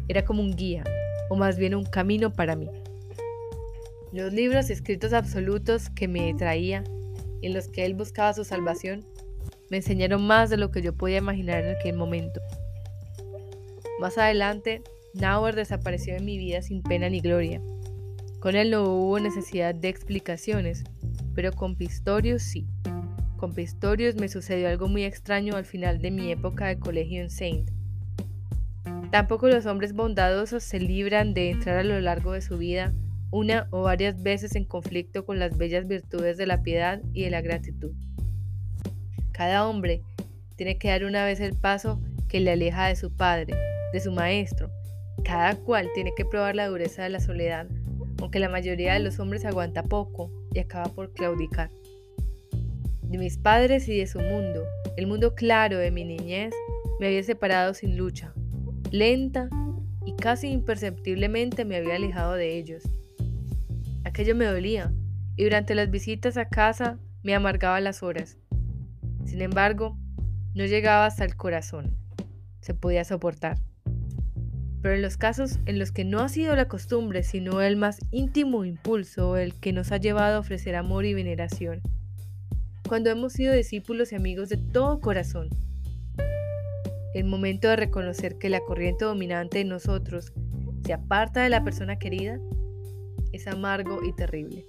[0.07, 0.83] era como un guía,
[1.29, 2.69] o más bien un camino para mí.
[4.13, 6.83] Los libros escritos absolutos que me traía,
[7.41, 9.05] en los que él buscaba su salvación,
[9.69, 12.39] me enseñaron más de lo que yo podía imaginar en aquel momento.
[13.99, 14.81] Más adelante,
[15.13, 17.61] Nauer desapareció de mi vida sin pena ni gloria.
[18.39, 20.83] Con él no hubo necesidad de explicaciones,
[21.33, 22.67] pero con Pistorius sí.
[23.37, 27.29] Con Pistorius me sucedió algo muy extraño al final de mi época de colegio en
[27.29, 27.76] Saint.
[29.11, 32.93] Tampoco los hombres bondadosos se libran de entrar a lo largo de su vida
[33.31, 37.29] una o varias veces en conflicto con las bellas virtudes de la piedad y de
[37.29, 37.91] la gratitud.
[39.31, 40.01] Cada hombre
[40.55, 43.55] tiene que dar una vez el paso que le aleja de su padre,
[43.93, 44.71] de su maestro.
[45.23, 47.67] Cada cual tiene que probar la dureza de la soledad,
[48.19, 51.69] aunque la mayoría de los hombres aguanta poco y acaba por claudicar.
[53.03, 54.63] De mis padres y de su mundo,
[54.95, 56.53] el mundo claro de mi niñez,
[56.99, 58.33] me había separado sin lucha,
[58.91, 59.49] lenta
[60.05, 62.83] y casi imperceptiblemente me había alejado de ellos.
[64.03, 64.93] Aquello me dolía
[65.35, 68.37] y durante las visitas a casa me amargaba las horas.
[69.25, 69.97] Sin embargo,
[70.53, 71.97] no llegaba hasta el corazón.
[72.61, 73.59] Se podía soportar.
[74.81, 77.99] Pero en los casos en los que no ha sido la costumbre, sino el más
[78.11, 81.81] íntimo impulso el que nos ha llevado a ofrecer amor y veneración,
[82.87, 85.49] cuando hemos sido discípulos y amigos de todo corazón,
[87.17, 90.33] el momento de reconocer que la corriente dominante de nosotros
[90.85, 92.39] se aparta de la persona querida
[93.31, 94.65] es amargo y terrible.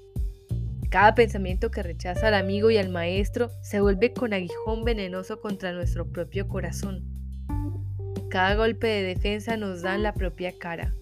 [0.88, 5.72] Cada pensamiento que rechaza al amigo y al maestro se vuelve con aguijón venenoso contra
[5.72, 7.04] nuestro propio corazón.
[8.30, 10.94] Cada golpe de defensa nos da en la propia cara.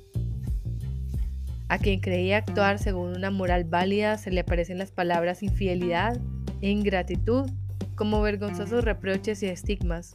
[1.68, 6.20] A quien creía actuar según una moral válida se le aparecen las palabras infidelidad
[6.60, 7.48] e ingratitud
[7.94, 10.12] como vergonzosos reproches y estigmas.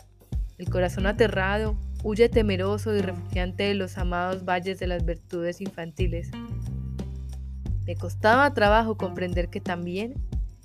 [0.62, 6.30] El corazón aterrado huye temeroso y refugiante de los amados valles de las virtudes infantiles.
[7.88, 10.14] Me costaba trabajo comprender que también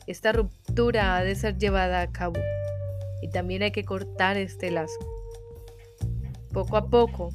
[0.06, 2.38] esta ruptura ha de ser llevada a cabo
[3.22, 4.98] y también hay que cortar este lazo.
[6.52, 7.30] Poco a poco,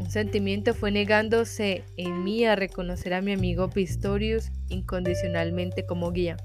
[0.00, 6.38] un sentimiento fue negándose en mí a reconocer a mi amigo Pistorius incondicionalmente como guía.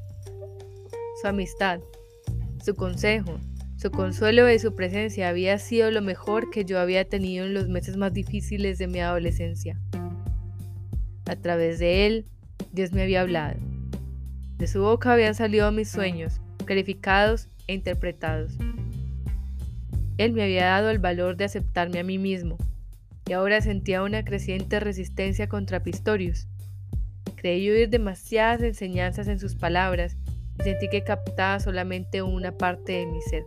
[1.21, 1.79] Su amistad,
[2.61, 3.39] su consejo,
[3.85, 7.67] su consuelo de su presencia había sido lo mejor que yo había tenido en los
[7.67, 9.79] meses más difíciles de mi adolescencia.
[11.27, 12.25] A través de él,
[12.71, 13.59] Dios me había hablado.
[14.57, 18.53] De su boca habían salido mis sueños, clarificados e interpretados.
[20.17, 22.57] Él me había dado el valor de aceptarme a mí mismo,
[23.27, 26.47] y ahora sentía una creciente resistencia contra Pistorius.
[27.35, 30.17] Creí oír demasiadas enseñanzas en sus palabras
[30.59, 33.43] y sentí que captaba solamente una parte de mi ser.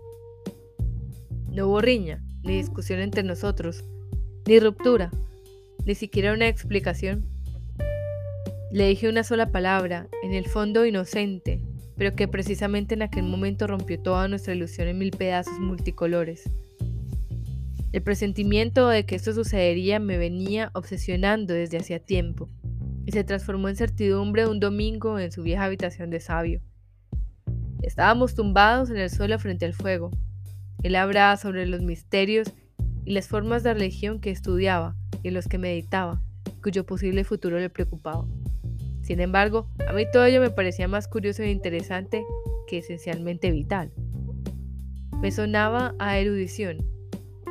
[1.59, 3.83] No hubo riña, ni discusión entre nosotros,
[4.47, 5.11] ni ruptura,
[5.85, 7.27] ni siquiera una explicación.
[8.71, 11.61] Le dije una sola palabra, en el fondo inocente,
[11.97, 16.49] pero que precisamente en aquel momento rompió toda nuestra ilusión en mil pedazos multicolores.
[17.91, 22.49] El presentimiento de que esto sucedería me venía obsesionando desde hacía tiempo,
[23.05, 26.61] y se transformó en certidumbre un domingo en su vieja habitación de sabio.
[27.83, 30.13] Estábamos tumbados en el suelo frente al fuego,
[30.83, 32.53] él hablaba sobre los misterios
[33.05, 36.23] y las formas de religión que estudiaba y en los que meditaba,
[36.63, 38.27] cuyo posible futuro le preocupaba.
[39.03, 42.25] Sin embargo, a mí todo ello me parecía más curioso e interesante
[42.67, 43.91] que esencialmente vital.
[45.21, 46.79] Me sonaba a erudición,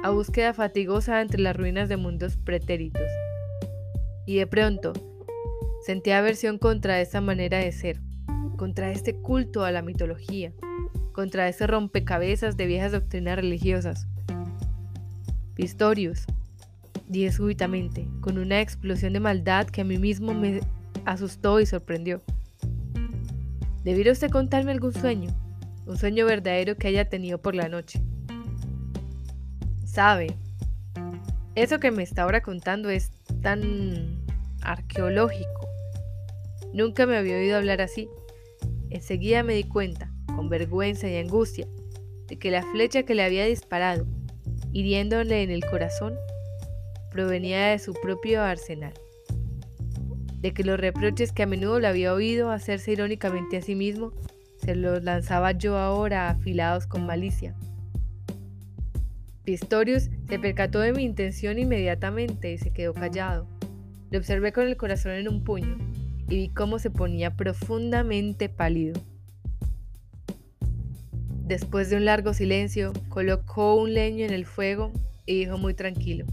[0.04, 3.08] a búsqueda fatigosa entre las ruinas de mundos pretéritos.
[4.26, 4.94] Y de pronto,
[5.86, 8.00] sentía aversión contra esa manera de ser,
[8.56, 10.54] contra este culto a la mitología,
[11.18, 14.06] contra ese rompecabezas de viejas doctrinas religiosas.
[15.56, 16.28] Pistorius,
[17.08, 20.60] dije súbitamente, con una explosión de maldad que a mí mismo me
[21.06, 22.22] asustó y sorprendió.
[23.84, 25.32] ¿Debiera usted contarme algún sueño?
[25.88, 28.00] Un sueño verdadero que haya tenido por la noche.
[29.86, 30.38] Sabe,
[31.56, 33.10] eso que me está ahora contando es
[33.42, 34.24] tan
[34.62, 35.68] arqueológico.
[36.76, 38.08] Nunca me había oído hablar así.
[38.92, 41.68] Enseguida me di cuenta con vergüenza y angustia,
[42.28, 44.06] de que la flecha que le había disparado,
[44.72, 46.14] hiriéndole en el corazón,
[47.10, 48.94] provenía de su propio arsenal,
[50.40, 54.14] de que los reproches que a menudo le había oído hacerse irónicamente a sí mismo,
[54.58, 57.56] se los lanzaba yo ahora afilados con malicia.
[59.44, 63.48] Pistorius se percató de mi intención inmediatamente y se quedó callado.
[64.12, 65.78] Le observé con el corazón en un puño
[66.30, 69.02] y vi cómo se ponía profundamente pálido.
[71.48, 74.92] Después de un largo silencio, colocó un leño en el fuego
[75.26, 76.26] y dijo muy tranquilo.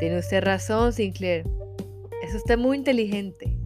[0.00, 1.44] Tiene usted razón, Sinclair.
[2.22, 3.56] Es usted muy inteligente.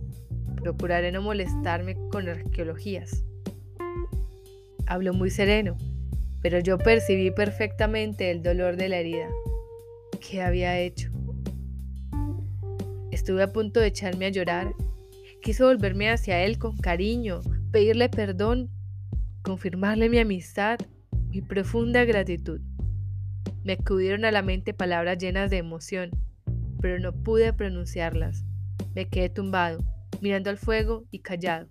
[0.63, 3.25] Procuraré no molestarme con arqueologías.
[4.87, 5.77] Habló muy sereno,
[6.43, 9.29] pero yo percibí perfectamente el dolor de la herida.
[10.21, 11.11] ¿Qué había hecho?
[13.11, 14.73] Estuve a punto de echarme a llorar.
[15.43, 17.41] Quiso volverme hacia él con cariño,
[17.73, 18.71] pedirle perdón
[19.43, 20.79] confirmarle mi amistad,
[21.31, 22.61] mi profunda gratitud.
[23.65, 26.11] Me acudieron a la mente palabras llenas de emoción,
[26.81, 28.45] pero no pude pronunciarlas.
[28.95, 29.79] Me quedé tumbado,
[30.21, 31.69] mirando al fuego y callado.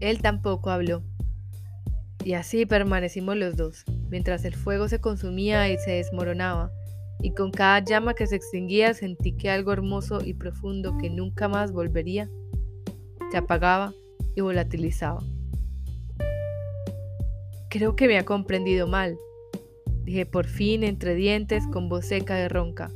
[0.00, 1.04] Él tampoco habló.
[2.24, 6.70] Y así permanecimos los dos, mientras el fuego se consumía y se desmoronaba,
[7.20, 11.48] y con cada llama que se extinguía sentí que algo hermoso y profundo que nunca
[11.48, 12.28] más volvería
[13.30, 13.92] se apagaba
[14.34, 15.22] y volatilizaba.
[17.72, 19.16] Creo que me ha comprendido mal,
[20.04, 22.90] dije por fin entre dientes con voz seca y ronca.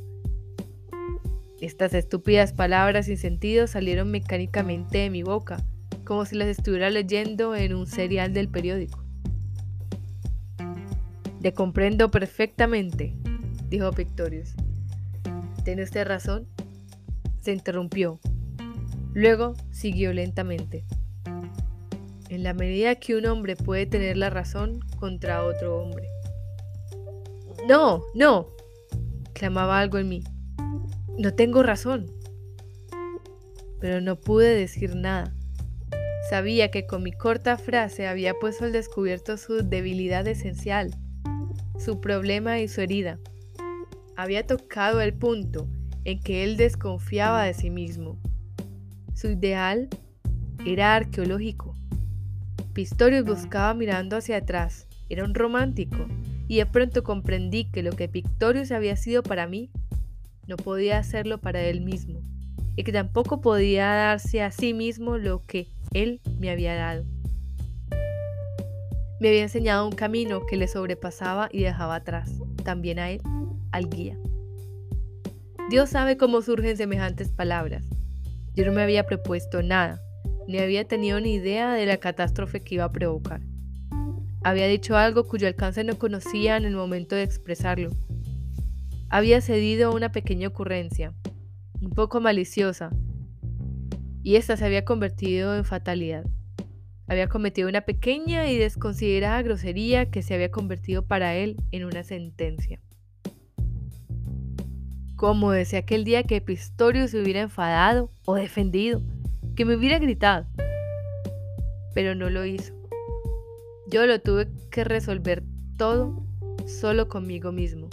[1.59, 5.65] Estas estúpidas palabras sin sentido salieron mecánicamente de mi boca,
[6.05, 9.03] como si las estuviera leyendo en un serial del periódico.
[11.41, 13.15] Te comprendo perfectamente,
[13.71, 14.53] dijo Pictorius.
[15.65, 16.45] ¿Tiene usted razón?
[17.41, 18.19] Se interrumpió.
[19.15, 20.85] Luego siguió lentamente.
[22.29, 26.07] En la medida que un hombre puede tener la razón contra otro hombre.
[27.67, 28.49] No, no,
[29.33, 30.23] clamaba algo en mí.
[31.17, 32.11] No tengo razón.
[33.79, 35.33] Pero no pude decir nada.
[36.29, 40.93] Sabía que con mi corta frase había puesto al descubierto su debilidad esencial,
[41.79, 43.19] su problema y su herida.
[44.17, 45.69] Había tocado el punto
[46.03, 48.19] en que él desconfiaba de sí mismo.
[49.13, 49.87] Su ideal
[50.65, 51.75] era arqueológico.
[52.77, 54.85] Pistorius buscaba mirando hacia atrás.
[55.09, 56.05] Era un romántico.
[56.47, 59.71] Y de pronto comprendí que lo que Pictorius había sido para mí,
[60.45, 62.21] no podía hacerlo para él mismo.
[62.75, 67.03] Y que tampoco podía darse a sí mismo lo que él me había dado.
[69.19, 72.31] Me había enseñado un camino que le sobrepasaba y dejaba atrás,
[72.63, 73.21] también a él,
[73.71, 74.19] al guía.
[75.71, 77.87] Dios sabe cómo surgen semejantes palabras.
[78.53, 79.99] Yo no me había propuesto nada,
[80.47, 83.41] ni había tenido ni idea de la catástrofe que iba a provocar.
[84.43, 87.89] Había dicho algo cuyo alcance no conocía en el momento de expresarlo.
[89.09, 91.13] Había cedido a una pequeña ocurrencia,
[91.81, 92.91] un poco maliciosa,
[94.23, 96.25] y esta se había convertido en fatalidad.
[97.07, 102.03] Había cometido una pequeña y desconsiderada grosería que se había convertido para él en una
[102.03, 102.81] sentencia.
[105.15, 109.01] Como desde aquel día que Pistorio se hubiera enfadado o defendido,
[109.57, 110.45] que me hubiera gritado.
[111.93, 112.73] Pero no lo hizo.
[113.87, 115.43] Yo lo tuve que resolver
[115.77, 116.23] todo
[116.65, 117.89] solo conmigo mismo.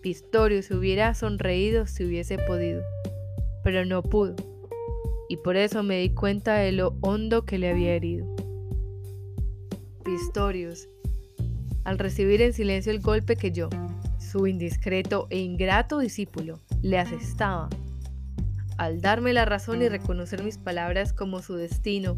[0.00, 2.82] Pistorio se hubiera sonreído si hubiese podido,
[3.62, 4.34] pero no pudo
[5.30, 8.26] y por eso me di cuenta de lo hondo que le había herido.
[10.04, 10.88] Pistorius,
[11.84, 13.68] al recibir en silencio el golpe que yo,
[14.18, 17.68] su indiscreto e ingrato discípulo, le asestaba,
[18.80, 22.16] al darme la razón y reconocer mis palabras como su destino,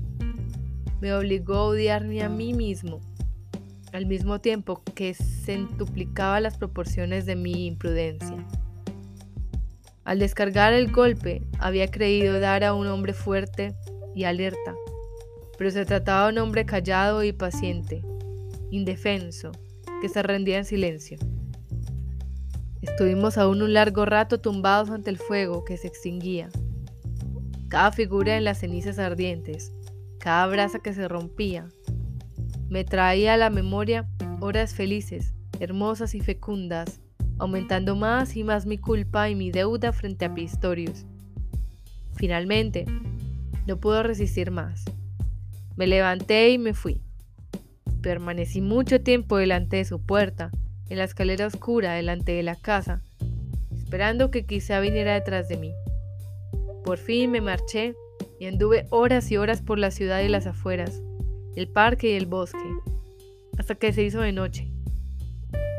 [1.00, 3.00] me obligó a odiarme a mí mismo,
[3.92, 8.46] al mismo tiempo que centuplicaba las proporciones de mi imprudencia.
[10.04, 13.74] Al descargar el golpe, había creído dar a un hombre fuerte
[14.14, 14.76] y alerta,
[15.58, 18.04] pero se trataba de un hombre callado y paciente,
[18.70, 19.50] indefenso,
[20.00, 21.18] que se rendía en silencio.
[22.83, 26.51] Estuvimos aún un largo rato tumbados ante el fuego que se extinguía.
[27.68, 29.72] Cada figura en las cenizas ardientes,
[30.18, 31.68] cada brasa que se rompía,
[32.68, 34.07] me traía a la memoria
[34.41, 37.01] horas felices, hermosas y fecundas
[37.43, 41.07] aumentando más y más mi culpa y mi deuda frente a Pistorius.
[42.14, 42.85] Finalmente,
[43.66, 44.85] no pudo resistir más.
[45.74, 47.03] Me levanté y me fui.
[48.01, 50.53] Permanecí mucho tiempo delante de su puerta,
[50.89, 53.03] en la escalera oscura delante de la casa,
[53.76, 55.72] esperando que quizá viniera detrás de mí.
[56.85, 57.95] Por fin me marché
[58.41, 61.03] y anduve horas y horas por la ciudad y las afueras,
[61.57, 62.59] el parque y el bosque,
[63.59, 64.68] hasta que se hizo de noche.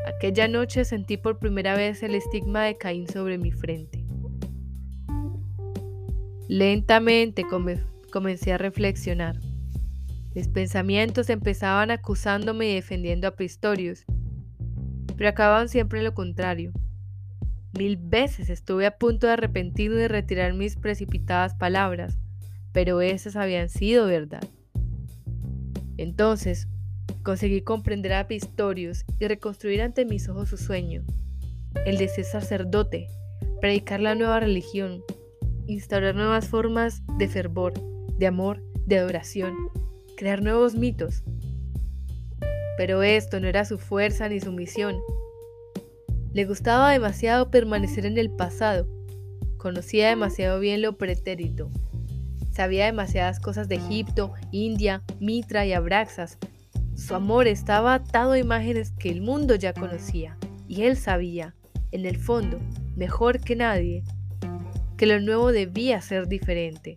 [0.06, 4.04] Aquella noche sentí por primera vez el estigma de Caín sobre mi frente.
[6.48, 7.44] Lentamente
[8.10, 9.40] comencé a reflexionar.
[10.34, 14.04] Mis pensamientos empezaban acusándome y defendiendo a Pistorius,
[15.16, 16.72] pero acababan siempre lo contrario.
[17.78, 22.18] Mil veces estuve a punto de arrepentirme y retirar mis precipitadas palabras,
[22.72, 24.44] pero esas habían sido verdad.
[25.96, 26.68] Entonces,
[27.24, 31.02] Conseguí comprender a Pistorius y reconstruir ante mis ojos su sueño,
[31.86, 33.06] el de ser sacerdote,
[33.62, 35.02] predicar la nueva religión,
[35.66, 37.72] instaurar nuevas formas de fervor,
[38.18, 39.54] de amor, de adoración,
[40.18, 41.24] crear nuevos mitos.
[42.76, 44.96] Pero esto no era su fuerza ni su misión.
[46.32, 48.88] Le gustaba demasiado permanecer en el pasado,
[49.56, 51.70] conocía demasiado bien lo pretérito,
[52.52, 56.38] sabía demasiadas cosas de Egipto, India, Mitra y Abraxas
[56.96, 61.54] su amor estaba atado a imágenes que el mundo ya conocía, y él sabía,
[61.90, 62.60] en el fondo,
[62.94, 64.04] mejor que nadie,
[64.96, 66.96] que lo nuevo debía ser diferente,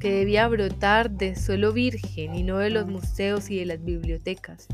[0.00, 4.66] que debía brotar de suelo virgen y no de los museos y de las bibliotecas.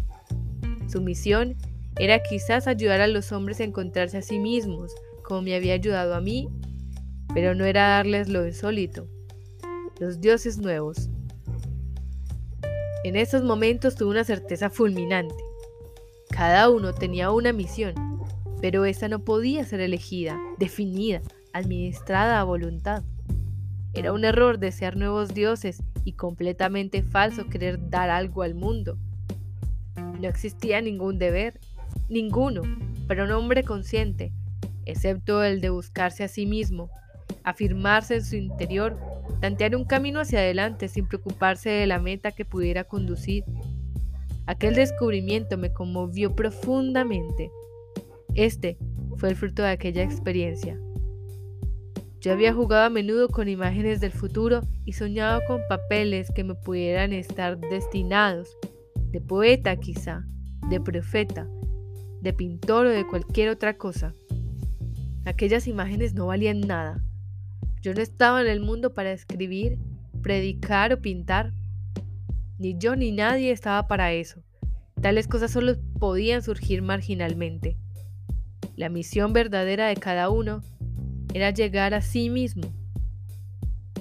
[0.88, 1.54] Su misión
[1.98, 6.14] era quizás ayudar a los hombres a encontrarse a sí mismos, como me había ayudado
[6.14, 6.48] a mí,
[7.34, 9.06] pero no era darles lo insólito,
[10.00, 11.10] los dioses nuevos.
[13.04, 15.34] En esos momentos tuve una certeza fulminante.
[16.30, 17.94] Cada uno tenía una misión,
[18.60, 21.20] pero esa no podía ser elegida, definida,
[21.52, 23.02] administrada a voluntad.
[23.92, 28.98] Era un error desear nuevos dioses y completamente falso querer dar algo al mundo.
[30.18, 31.60] No existía ningún deber,
[32.08, 32.62] ninguno,
[33.06, 34.32] para un hombre consciente,
[34.84, 36.90] excepto el de buscarse a sí mismo,
[37.44, 38.98] afirmarse en su interior,
[39.40, 43.44] tantear un camino hacia adelante sin preocuparse de la meta que pudiera conducir.
[44.46, 47.50] Aquel descubrimiento me conmovió profundamente.
[48.34, 48.78] Este
[49.16, 50.78] fue el fruto de aquella experiencia.
[52.20, 56.54] Yo había jugado a menudo con imágenes del futuro y soñado con papeles que me
[56.54, 58.56] pudieran estar destinados,
[59.10, 60.24] de poeta quizá,
[60.68, 61.48] de profeta,
[62.20, 64.14] de pintor o de cualquier otra cosa.
[65.24, 67.02] Aquellas imágenes no valían nada.
[67.80, 69.78] Yo no estaba en el mundo para escribir,
[70.22, 71.52] predicar o pintar.
[72.58, 74.42] Ni yo ni nadie estaba para eso.
[75.00, 77.76] Tales cosas solo podían surgir marginalmente.
[78.74, 80.60] La misión verdadera de cada uno
[81.34, 82.72] era llegar a sí mismo.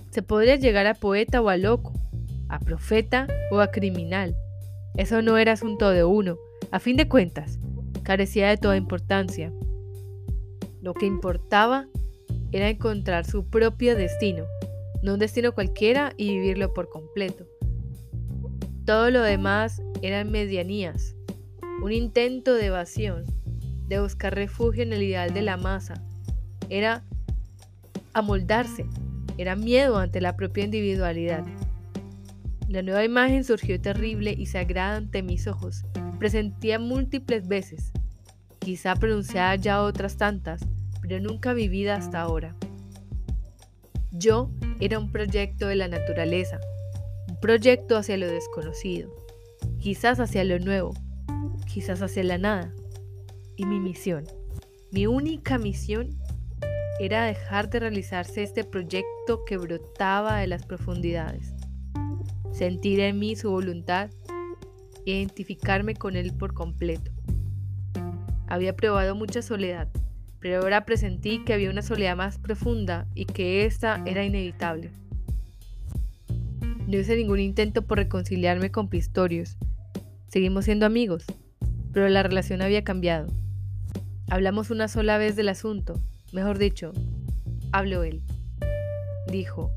[0.10, 1.94] Se podría llegar a poeta o a loco,
[2.50, 4.36] a profeta o a criminal.
[4.98, 6.38] Eso no era asunto de uno.
[6.72, 7.60] A fin de cuentas,
[8.04, 9.54] carecía de toda importancia.
[10.82, 11.88] Lo que importaba
[12.52, 14.46] era encontrar su propio destino,
[15.04, 17.46] no un destino cualquiera y vivirlo por completo.
[18.86, 21.16] Todo lo demás eran medianías,
[21.82, 23.26] un intento de evasión,
[23.88, 26.02] de buscar refugio en el ideal de la masa.
[26.70, 27.04] Era
[28.14, 28.86] amoldarse,
[29.38, 31.46] era miedo ante la propia individualidad.
[32.68, 35.86] La nueva imagen surgió terrible y sagrada ante mis ojos.
[36.20, 37.94] Presentía múltiples veces,
[38.60, 40.68] quizá pronunciada ya otras tantas,
[41.02, 42.58] pero nunca vivida hasta ahora.
[44.12, 44.52] Yo
[44.82, 46.60] era un proyecto de la naturaleza,
[47.30, 49.14] un proyecto hacia lo desconocido,
[49.80, 50.94] quizás hacia lo nuevo,
[51.72, 52.74] quizás hacia la nada.
[53.56, 54.26] Y mi misión,
[54.92, 56.10] mi única misión
[57.00, 61.54] era dejar de realizarse este proyecto que brotaba de las profundidades,
[62.58, 64.10] sentir en mí su voluntad,
[65.06, 67.12] identificarme con él por completo.
[68.48, 69.88] Había probado mucha soledad,
[70.40, 74.90] pero ahora presentí que había una soledad más profunda y que esta era inevitable.
[76.88, 79.56] No hice ningún intento por reconciliarme con Pistorius.
[80.28, 81.26] Seguimos siendo amigos,
[81.94, 83.28] pero la relación había cambiado.
[84.32, 86.02] Hablamos una sola vez del asunto,
[86.32, 86.92] mejor dicho,
[87.72, 88.24] habló él.
[89.30, 89.72] Dijo,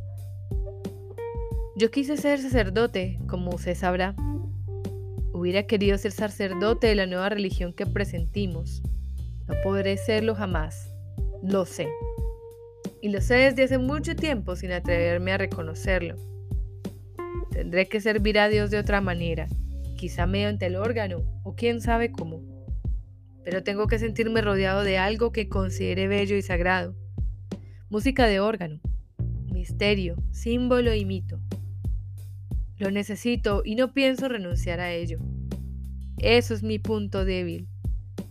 [1.81, 4.14] yo quise ser sacerdote, como usted sabrá.
[5.33, 8.83] Hubiera querido ser sacerdote de la nueva religión que presentimos.
[9.49, 10.95] No podré serlo jamás.
[11.43, 11.89] Lo sé.
[13.01, 16.16] Y lo sé desde hace mucho tiempo sin atreverme a reconocerlo.
[17.51, 19.47] Tendré que servir a Dios de otra manera,
[19.97, 22.43] quizá mediante el órgano, o quién sabe cómo.
[23.43, 26.95] Pero tengo que sentirme rodeado de algo que considere bello y sagrado.
[27.89, 28.81] Música de órgano,
[29.51, 31.41] misterio, símbolo y mito.
[32.81, 35.18] Lo necesito y no pienso renunciar a ello.
[36.16, 37.68] Eso es mi punto débil.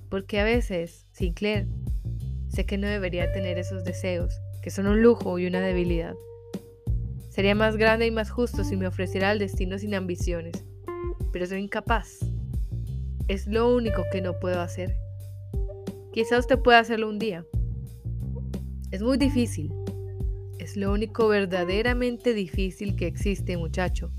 [0.09, 1.67] Porque a veces, Sinclair,
[2.47, 4.33] sé que no debería tener esos deseos,
[4.63, 6.15] que son un lujo y una debilidad.
[7.29, 10.65] Sería más grande y más justo si me ofreciera el destino sin ambiciones,
[11.31, 12.17] pero soy incapaz.
[13.27, 14.97] Es lo único que no puedo hacer.
[16.11, 17.45] Quizá usted pueda hacerlo un día.
[18.89, 19.71] Es muy difícil.
[20.57, 24.11] Es lo único verdaderamente difícil que existe, muchacho.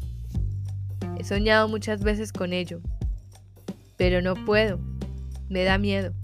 [1.21, 2.81] He soñado muchas veces con ello,
[3.99, 4.81] pero no puedo.
[5.51, 6.15] Me da miedo.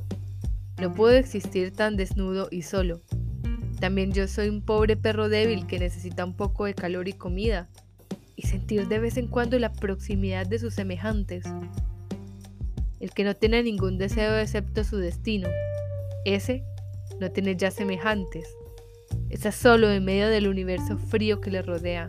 [0.81, 3.03] No puedo existir tan desnudo y solo.
[3.79, 7.69] También yo soy un pobre perro débil que necesita un poco de calor y comida,
[8.37, 11.45] y sentir de vez en cuando la proximidad de sus semejantes.
[12.99, 15.51] El que no tiene ningún deseo excepto su destino,
[16.25, 16.65] ese
[17.21, 18.49] no tiene ya semejantes.
[19.29, 22.09] Está solo en medio del universo frío que le rodea.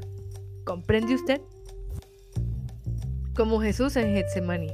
[0.64, 1.42] ¿Comprende usted?
[3.38, 4.72] Como Jesús en Getsemaní.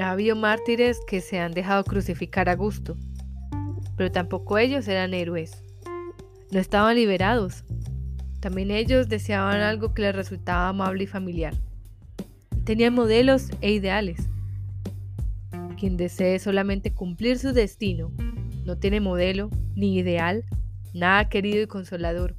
[0.00, 2.96] Ha habido mártires que se han dejado crucificar a gusto,
[3.96, 5.62] pero tampoco ellos eran héroes.
[6.50, 7.62] No estaban liberados.
[8.40, 11.54] También ellos deseaban algo que les resultaba amable y familiar.
[12.64, 14.18] Tenían modelos e ideales.
[15.78, 18.10] Quien desee solamente cumplir su destino
[18.64, 20.44] no tiene modelo ni ideal,
[20.92, 22.34] nada querido y consolador.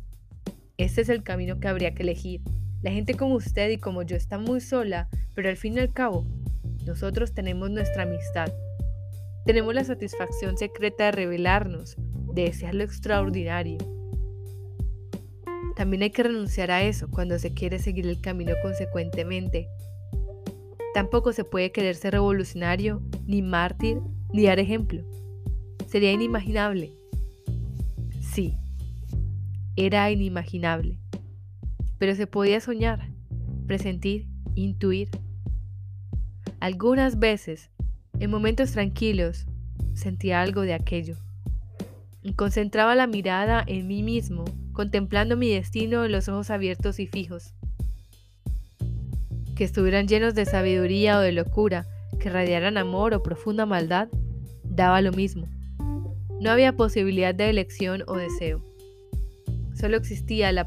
[0.76, 2.42] Este es el camino que habría que elegir.
[2.86, 5.92] La gente como usted y como yo está muy sola, pero al fin y al
[5.92, 6.24] cabo
[6.86, 8.54] nosotros tenemos nuestra amistad.
[9.44, 11.96] Tenemos la satisfacción secreta de revelarnos,
[12.36, 13.80] de desear lo extraordinario.
[15.76, 19.68] También hay que renunciar a eso cuando se quiere seguir el camino consecuentemente.
[20.94, 24.00] Tampoco se puede querer ser revolucionario, ni mártir,
[24.32, 25.02] ni dar ejemplo.
[25.88, 26.94] Sería inimaginable.
[28.22, 28.54] Sí,
[29.76, 31.00] era inimaginable.
[31.98, 33.10] Pero se podía soñar,
[33.68, 35.10] presentir, intuir.
[36.60, 37.70] Algunas veces,
[38.20, 39.46] en momentos tranquilos,
[39.94, 41.18] sentía algo de aquello.
[42.36, 47.54] Concentraba la mirada en mí mismo, contemplando mi destino en los ojos abiertos y fijos.
[49.56, 51.86] Que estuvieran llenos de sabiduría o de locura,
[52.20, 54.10] que radiaran amor o profunda maldad,
[54.64, 55.48] daba lo mismo.
[56.42, 58.62] No había posibilidad de elección o deseo.
[59.76, 60.66] Solo existía la,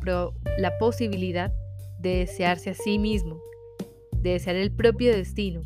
[0.78, 1.50] posibilidad
[1.98, 3.40] de desearse a sí mismo,
[4.12, 5.62] de desear el propio destino.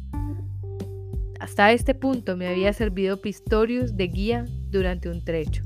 [1.41, 5.65] Hasta este punto me había servido Pistorius de guía durante un trecho.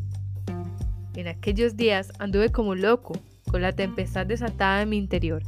[1.14, 3.12] En aquellos días anduve como loco,
[3.50, 5.42] con la tempestad desatada en mi interior.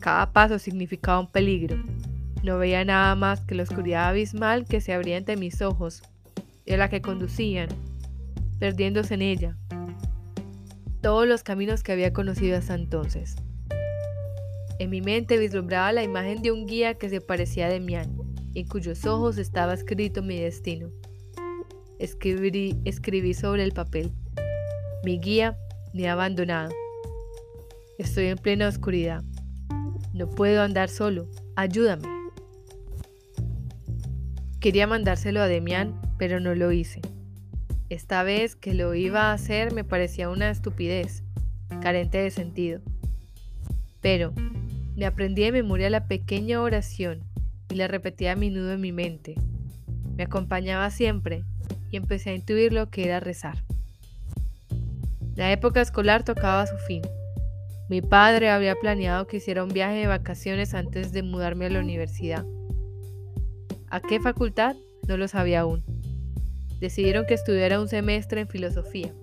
[0.00, 1.76] Cada paso significaba un peligro.
[2.42, 6.02] No veía nada más que la oscuridad abismal que se abría ante mis ojos
[6.68, 7.68] a la que conducían,
[8.58, 9.56] perdiéndose en ella,
[11.02, 13.36] todos los caminos que había conocido hasta entonces.
[14.78, 18.16] En mi mente vislumbraba la imagen de un guía que se parecía a Demián,
[18.54, 20.90] en cuyos ojos estaba escrito mi destino.
[21.98, 24.12] Escribí, escribí sobre el papel.
[25.04, 25.58] Mi guía
[25.92, 26.72] me ha abandonado.
[27.98, 29.22] Estoy en plena oscuridad.
[30.14, 31.28] No puedo andar solo.
[31.56, 32.08] Ayúdame.
[34.60, 37.00] Quería mandárselo a Demián, pero no lo hice.
[37.92, 41.24] Esta vez que lo iba a hacer me parecía una estupidez,
[41.82, 42.80] carente de sentido.
[44.00, 44.32] Pero
[44.96, 47.20] me aprendí de memoria la pequeña oración
[47.68, 49.34] y la repetía a menudo en mi mente.
[50.16, 51.44] Me acompañaba siempre
[51.90, 53.62] y empecé a intuir lo que era rezar.
[55.34, 57.02] La época escolar tocaba su fin.
[57.90, 61.80] Mi padre había planeado que hiciera un viaje de vacaciones antes de mudarme a la
[61.80, 62.46] universidad.
[63.90, 64.76] ¿A qué facultad?
[65.06, 65.91] No lo sabía aún
[66.82, 69.14] decidieron que estudiara un semestre en filosofía.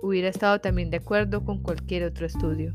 [0.00, 2.74] Hubiera estado también de acuerdo con cualquier otro estudio.